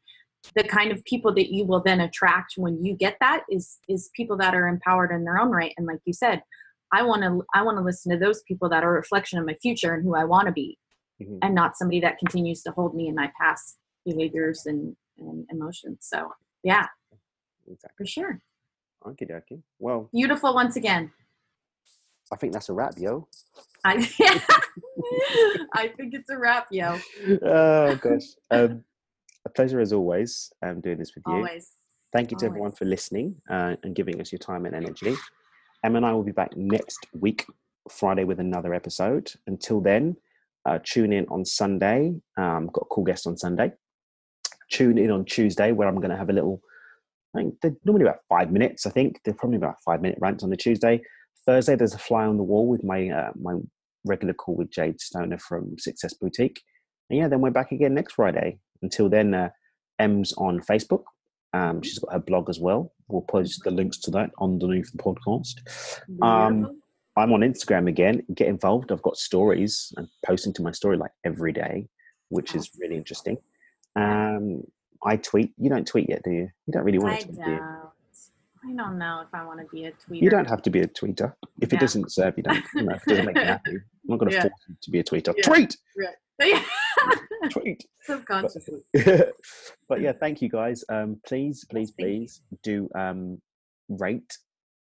[0.55, 4.09] the kind of people that you will then attract when you get that is is
[4.15, 6.43] people that are empowered in their own right and like you said
[6.93, 9.45] i want to i want to listen to those people that are a reflection of
[9.45, 10.77] my future and who i want to be
[11.21, 11.39] Mhm.
[11.41, 15.97] and not somebody that continues to hold me in my past behaviors and, and emotions
[16.01, 16.31] so
[16.63, 16.85] yeah
[17.71, 17.95] Exactly.
[17.97, 18.41] for sure
[19.07, 19.59] Okay, okay.
[19.79, 21.11] Well, beautiful once again
[22.31, 23.27] I think that's a wrap, yo.
[23.85, 23.93] i
[25.73, 26.97] i think it's a wrap yo
[27.43, 28.27] oh gosh.
[28.51, 28.83] Um,
[29.45, 30.51] a pleasure as always.
[30.61, 31.33] Um, doing this with you.
[31.33, 31.71] always
[32.11, 35.15] Thank you to everyone for listening uh, and giving us your time and energy.
[35.85, 37.45] Em and I will be back next week,
[37.89, 39.31] Friday, with another episode.
[39.47, 40.17] Until then,
[40.65, 42.15] uh, tune in on Sunday.
[42.35, 43.71] Um, got a cool guest on Sunday.
[44.69, 46.61] Tune in on Tuesday, where I'm going to have a little.
[47.35, 48.85] I think they're normally about five minutes.
[48.85, 51.01] I think they're probably about five minute rants on the Tuesday.
[51.45, 53.55] Thursday, there's a fly on the wall with my uh, my
[54.05, 56.61] regular call with Jade Stoner from Success Boutique.
[57.09, 58.59] And yeah, then we're back again next Friday.
[58.81, 59.49] Until then, uh,
[59.99, 61.03] M's on Facebook.
[61.53, 62.93] Um, she's got her blog as well.
[63.07, 65.55] We'll post the links to that underneath the podcast.
[66.21, 66.81] Um.
[67.17, 68.21] I'm on Instagram again.
[68.33, 68.93] Get involved.
[68.93, 69.91] I've got stories.
[69.97, 71.89] I'm posting to my story like every day,
[72.29, 73.37] which is really interesting.
[73.99, 74.63] Um,
[75.03, 75.53] I tweet.
[75.57, 76.49] You don't tweet yet, do you?
[76.67, 77.45] You don't really want I to tweet, don't.
[77.45, 77.59] do you?
[78.61, 80.21] I don't know if I want to be a tweeter.
[80.21, 81.33] You don't have to be a tweeter.
[81.61, 83.83] If it doesn't serve you, don't, you know, if it doesn't make you happy, I'm
[84.05, 84.41] not going to Yeah.
[84.43, 85.33] force you to be a tweeter.
[85.37, 85.43] Yeah.
[85.43, 85.77] Tweet!
[86.41, 86.63] Yeah.
[87.49, 87.85] Tweet!
[88.03, 88.79] Subconsciously.
[89.89, 90.85] but yeah, thank you guys.
[90.89, 93.41] Um, please, please, please do um,
[93.89, 94.37] rate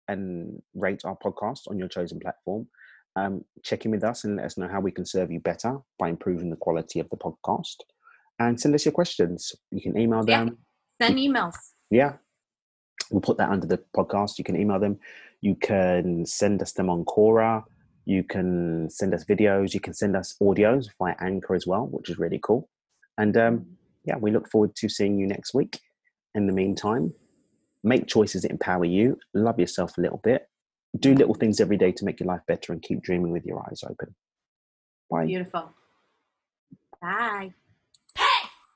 [0.07, 2.67] and rate our podcast on your chosen platform.
[3.15, 5.77] Um, check in with us and let us know how we can serve you better
[5.99, 7.75] by improving the quality of the podcast.
[8.39, 9.53] And send us your questions.
[9.71, 10.45] You can email Yeah.
[10.45, 10.57] them.
[11.01, 11.55] Send emails.
[11.89, 12.17] Yeah.
[13.11, 14.37] We'll put that under the podcast.
[14.37, 14.99] You can email them.
[15.41, 17.63] You can send us them on Quora.
[18.05, 19.73] You can send us videos.
[19.73, 22.69] You can send us audios via Anchor as well, which is really cool.
[23.17, 23.65] And um,
[24.05, 25.79] yeah, we look forward to seeing you next week.
[26.35, 27.13] In the meantime,
[27.83, 29.17] make choices that empower you.
[29.33, 30.47] Love yourself a little bit.
[30.99, 33.63] Do little things every day to make your life better and keep dreaming with your
[33.67, 34.15] eyes open.
[35.09, 35.25] Bye.
[35.25, 35.71] Beautiful.
[37.01, 37.53] Bye.